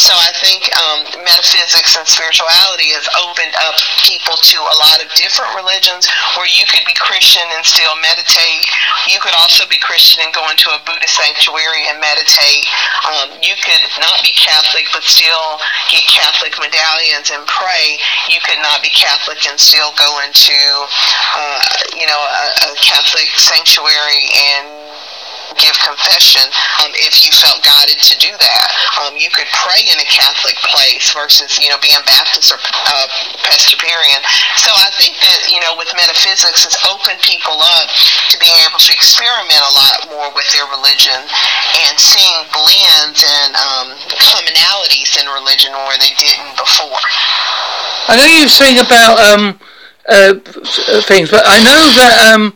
So 0.00 0.14
I 0.14 0.30
think 0.42 0.66
um, 0.74 1.00
metaphysics 1.22 1.94
and 1.94 2.06
spirituality 2.06 2.94
has 2.96 3.06
opened 3.22 3.54
up 3.62 3.76
people 4.02 4.34
to 4.34 4.58
a 4.58 4.76
lot 4.82 4.98
of 5.02 5.08
different 5.14 5.54
religions 5.54 6.08
where 6.34 6.48
you 6.48 6.66
could 6.66 6.84
be 6.86 6.96
Christian 6.98 7.44
and 7.54 7.62
still 7.62 7.94
meditate. 8.02 8.66
You 9.06 9.22
could 9.22 9.34
also 9.38 9.66
be 9.68 9.78
Christian 9.78 10.24
and 10.26 10.34
go 10.34 10.44
into 10.50 10.70
a 10.70 10.82
Buddhist 10.82 11.18
sanctuary 11.18 11.86
and 11.90 12.02
meditate. 12.02 12.66
Um, 13.06 13.38
you 13.42 13.54
could 13.60 13.82
not 14.02 14.22
be 14.22 14.34
Catholic 14.34 14.86
but 14.90 15.06
still 15.06 15.60
get 15.90 16.04
Catholic 16.08 16.54
medallions 16.58 17.30
and 17.30 17.42
pray. 17.46 17.98
You 18.28 18.40
could 18.42 18.60
not 18.62 18.82
be 18.82 18.90
Catholic 18.90 19.38
and 19.46 19.58
still 19.58 19.94
go 19.98 20.10
into 20.26 20.58
uh, 21.34 21.60
you 21.96 22.06
know, 22.06 22.20
a, 22.20 22.72
a 22.72 22.76
Catholic 22.80 23.28
sanctuary 23.36 24.26
and 24.34 24.68
give 25.58 25.74
confession 25.80 26.44
um, 26.84 26.92
if 26.98 27.24
you 27.24 27.30
felt 27.32 27.62
guided 27.64 27.98
to 28.00 28.14
do 28.18 28.30
that. 28.30 28.66
Um, 29.02 29.16
you 29.16 29.30
could 29.32 29.48
pray 29.52 29.82
in 29.86 29.96
a 29.98 30.08
Catholic 30.08 30.56
place 30.70 31.12
versus, 31.12 31.58
you 31.58 31.68
know, 31.68 31.80
being 31.82 31.98
Baptist 32.04 32.52
or 32.52 32.58
uh, 32.60 33.06
Presbyterian. 33.42 34.20
So 34.60 34.70
I 34.72 34.90
think 34.96 35.18
that, 35.20 35.38
you 35.50 35.60
know, 35.60 35.74
with 35.76 35.90
metaphysics, 35.94 36.64
it's 36.64 36.78
opened 36.86 37.20
people 37.20 37.58
up 37.80 37.88
to 38.32 38.36
being 38.38 38.56
able 38.64 38.78
to 38.78 38.92
experiment 38.92 39.62
a 39.62 39.72
lot 39.74 39.98
more 40.12 40.28
with 40.34 40.48
their 40.52 40.66
religion 40.70 41.18
and 41.18 41.94
seeing 41.98 42.38
blends 42.52 43.20
and 43.24 43.52
um, 43.56 43.88
commonalities 44.20 45.18
in 45.18 45.26
religion 45.32 45.72
where 45.88 45.98
they 45.98 46.12
didn't 46.20 46.54
before. 46.56 47.02
I 48.08 48.16
know 48.16 48.26
you're 48.26 48.48
saying 48.48 48.78
about 48.78 49.18
um, 49.18 49.58
uh, 50.08 50.34
things, 51.06 51.30
but 51.30 51.42
I 51.46 51.58
know 51.62 51.80
that 51.96 52.34
um, 52.34 52.54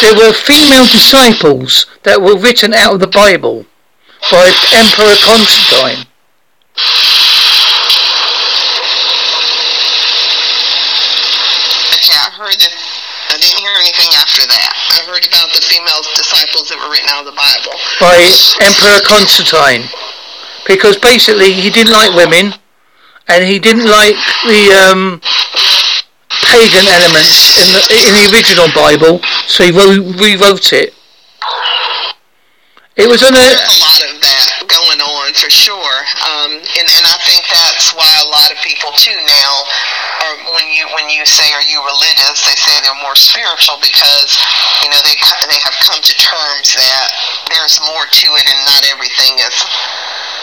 there 0.00 0.14
were 0.14 0.32
female 0.32 0.86
disciples 0.86 1.86
that 2.02 2.20
were 2.20 2.36
written 2.36 2.72
out 2.72 2.94
of 2.94 3.00
the 3.00 3.06
Bible 3.06 3.66
by 4.30 4.52
Emperor 4.72 5.16
Constantine. 5.24 6.06
Okay, 11.92 12.16
I 12.16 12.30
heard 12.36 12.56
that. 12.60 12.74
I 13.30 13.38
didn't 13.38 13.60
hear 13.62 13.76
anything 13.78 14.10
after 14.18 14.42
that. 14.48 14.72
I 14.90 15.06
heard 15.06 15.22
about 15.28 15.54
the 15.54 15.62
female 15.62 16.02
disciples 16.16 16.68
that 16.68 16.78
were 16.82 16.90
written 16.90 17.08
out 17.08 17.22
of 17.22 17.30
the 17.30 17.38
Bible. 17.38 17.78
By 18.00 18.18
Emperor 18.64 19.00
Constantine. 19.06 19.86
Because 20.66 20.98
basically 20.98 21.52
he 21.52 21.70
didn't 21.70 21.92
like 21.92 22.12
women 22.14 22.52
and 23.28 23.44
he 23.44 23.58
didn't 23.58 23.86
like 23.86 24.18
the 24.46 24.74
um, 24.74 25.20
pagan 26.50 26.86
elements 26.90 27.54
in 27.62 27.68
the, 27.70 27.80
in 27.94 28.12
the 28.18 28.24
original 28.34 28.68
Bible, 28.74 29.22
so 29.46 29.62
he 29.62 29.70
wrote, 29.70 30.02
rewrote 30.18 30.72
it. 30.74 30.94
It 33.00 33.08
was 33.08 33.22
on 33.24 33.32
a. 33.32 33.38
There's 33.38 33.64
a 33.64 33.80
lot 33.80 34.02
of 34.02 34.12
that 34.20 34.46
going 34.68 35.00
on 35.00 35.32
for 35.32 35.48
sure, 35.48 35.96
um, 36.26 36.52
and 36.52 36.86
and 36.90 37.04
I 37.08 37.16
think 37.24 37.46
that's 37.48 37.96
why 37.96 38.10
a 38.20 38.28
lot 38.28 38.52
of 38.52 38.60
people 38.60 38.92
too 38.92 39.16
now, 39.24 39.52
are 40.26 40.36
when 40.58 40.68
you 40.68 40.84
when 40.92 41.08
you 41.08 41.24
say 41.24 41.48
are 41.54 41.64
you 41.64 41.80
religious, 41.80 42.44
they 42.44 42.58
say 42.58 42.76
they're 42.84 43.00
more 43.00 43.16
spiritual 43.16 43.80
because 43.80 44.36
you 44.84 44.92
know 44.92 45.00
they 45.06 45.16
they 45.48 45.60
have 45.64 45.78
come 45.80 46.02
to 46.02 46.14
terms 46.18 46.76
that 46.76 47.08
there's 47.54 47.80
more 47.88 48.04
to 48.04 48.26
it, 48.36 48.44
and 48.52 48.60
not 48.68 48.84
everything 48.90 49.38
is 49.38 49.56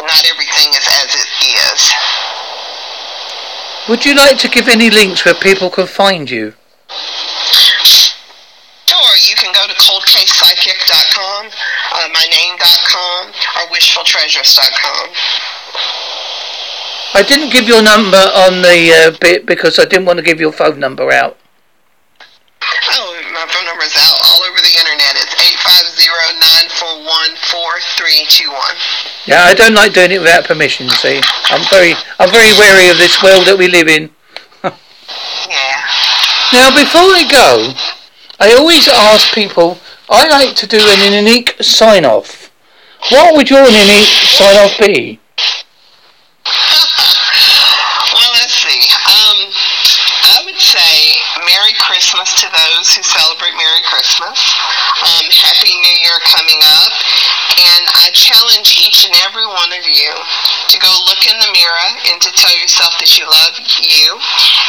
not 0.02 0.24
everything 0.26 0.72
is 0.74 0.88
as 1.04 1.14
it 1.14 1.30
is. 1.46 1.80
Would 3.90 4.04
you 4.04 4.16
like 4.16 4.38
to 4.40 4.50
give 4.50 4.68
any 4.68 4.90
links 4.90 5.24
where 5.24 5.34
people 5.34 5.70
can 5.70 5.88
find 5.88 6.30
you? 6.30 6.54
Sure, 8.84 9.16
you 9.24 9.36
can 9.36 9.54
go 9.54 9.66
to 9.66 9.74
coldcasepsychic.com, 9.80 11.48
uh, 11.48 12.08
myname.com, 12.12 13.28
or 13.28 13.68
wishfultreasures.com. 13.72 15.08
I 17.14 17.24
didn't 17.24 17.52
give 17.54 17.68
your 17.68 17.82
number 17.82 18.18
on 18.18 18.62
the 18.62 18.92
uh, 18.92 19.18
bit 19.22 19.46
because 19.46 19.80
I 19.80 19.86
didn't 19.86 20.06
want 20.06 20.18
to 20.18 20.24
give 20.24 20.42
your 20.42 20.52
phone 20.52 20.80
number 20.80 21.10
out. 21.12 21.38
Oh, 22.92 23.16
my 23.32 23.48
phone 23.48 23.66
number 23.66 23.84
is 23.88 23.96
out 23.96 24.20
all 24.28 24.44
over 24.44 24.60
the 24.60 24.76
internet. 24.76 25.16
It's 25.16 25.36
850-941-4321. 27.08 29.28
Yeah, 29.28 29.44
I 29.44 29.54
don't 29.54 29.74
like 29.74 29.94
doing 29.94 30.12
it 30.12 30.20
without 30.20 30.44
permission, 30.46 30.90
see. 30.90 31.22
I'm 31.50 31.64
very 31.70 31.94
I'm 32.20 32.32
very 32.32 32.52
wary 32.58 32.90
of 32.90 32.98
this 32.98 33.22
world 33.24 33.46
that 33.48 33.58
we 33.58 33.68
live 33.68 33.88
in. 33.88 34.10
yeah. 34.64 34.72
Now 36.54 36.70
before 36.76 37.16
I 37.16 37.24
go, 37.30 37.74
I 38.40 38.54
always 38.54 38.88
ask 38.88 39.34
people 39.34 39.80
I 40.10 40.28
like 40.28 40.56
to 40.58 40.68
do 40.68 40.80
an 40.80 41.14
unique 41.14 41.56
sign 41.62 42.06
off. 42.06 42.52
What 43.10 43.36
would 43.36 43.50
your 43.50 43.66
unique 43.68 44.08
sign 44.08 44.56
off 44.58 44.78
be? 44.80 45.20
well, 48.16 48.32
let's 48.40 48.56
see. 48.56 48.80
Um, 49.04 49.52
I 50.28 50.44
would 50.46 50.60
say 50.60 51.16
Merry 51.44 51.74
Christmas 51.76 52.40
to 52.42 52.48
those 52.48 52.96
who 52.96 53.04
celebrate 53.04 53.56
Merry 53.56 53.77
Christmas. 53.98 54.38
Um, 55.02 55.26
Happy 55.34 55.74
New 55.74 55.98
Year 56.06 56.22
coming 56.30 56.62
up. 56.78 56.94
And 57.58 57.84
I 57.98 58.14
challenge 58.14 58.78
each 58.78 59.10
and 59.10 59.14
every 59.26 59.50
one 59.50 59.74
of 59.74 59.90
you 59.90 60.14
to 60.70 60.78
go 60.78 60.94
look 61.10 61.26
in 61.26 61.34
the 61.42 61.50
mirror 61.50 61.90
and 62.14 62.22
to 62.22 62.30
tell 62.38 62.54
yourself 62.62 62.94
that 63.02 63.18
you 63.18 63.26
love 63.26 63.58
you 63.82 64.14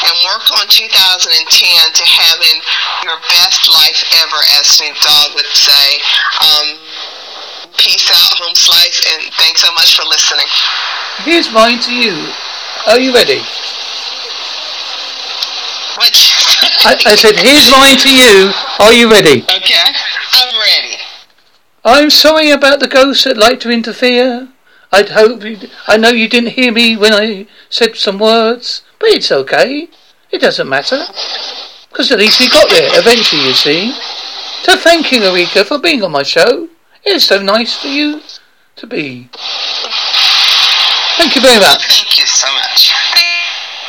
and 0.09 0.15
work 0.33 0.49
on 0.57 0.65
2010 0.73 1.29
to 1.45 2.05
having 2.09 2.57
your 3.05 3.21
best 3.37 3.69
life 3.69 4.01
ever, 4.25 4.41
as 4.57 4.81
Snoop 4.81 4.97
Dogg 4.97 5.37
would 5.37 5.53
say. 5.53 6.01
Um, 6.41 6.81
peace 7.77 8.09
out, 8.09 8.33
home 8.41 8.57
slice, 8.57 9.05
and 9.13 9.29
thanks 9.37 9.61
so 9.61 9.69
much 9.77 9.93
for 9.93 10.09
listening. 10.09 10.49
Here's 11.29 11.53
mine 11.53 11.85
to 11.85 11.93
you. 11.93 12.17
Are 12.89 12.97
you 12.97 13.13
ready? 13.13 13.45
What? 16.01 16.17
I, 16.85 16.97
I 17.07 17.15
said, 17.15 17.37
here's 17.37 17.71
mine 17.71 17.97
to 17.99 18.15
you. 18.15 18.53
Are 18.79 18.93
you 18.93 19.11
ready? 19.11 19.43
Okay, 19.43 19.93
I'm 20.33 20.55
ready. 20.59 20.97
I'm 21.85 22.11
sorry 22.11 22.51
about 22.51 22.81
the 22.81 22.89
ghosts 22.89 23.25
that 23.25 23.37
like 23.37 23.61
to 23.61 23.71
interfere. 23.71 24.49
I'd 24.91 25.11
hope 25.11 25.45
you, 25.45 25.59
I 25.87 25.97
know 25.97 26.11
you 26.11 26.29
didn't 26.29 26.51
hear 26.51 26.73
me 26.73 26.97
when 26.97 27.13
I 27.13 27.47
said 27.69 27.97
some 27.97 28.19
words, 28.19 28.83
but 28.99 29.11
it's 29.11 29.31
okay. 29.31 29.89
It 30.31 30.41
doesn't 30.41 30.69
matter. 30.69 31.05
Because 31.91 32.11
at 32.13 32.19
least 32.19 32.41
we 32.41 32.49
got 32.49 32.69
there 32.71 32.89
eventually, 32.99 33.43
you 33.47 33.55
see. 33.55 33.93
So 34.63 34.77
thank 34.77 35.13
you, 35.13 35.21
Ericka, 35.21 35.65
for 35.65 35.79
being 35.79 36.03
on 36.03 36.13
my 36.13 36.23
show. 36.23 36.69
It's 37.05 37.25
so 37.27 37.43
nice 37.43 37.77
for 37.77 37.89
you 37.89 38.21
to 38.77 38.87
be. 38.87 39.29
Thank 41.17 41.35
you 41.35 41.43
very 41.43 41.61
much. 41.61 42.03
Thank 42.03 42.19
you 42.19 42.27
so 42.27 42.53
much. 42.55 43.08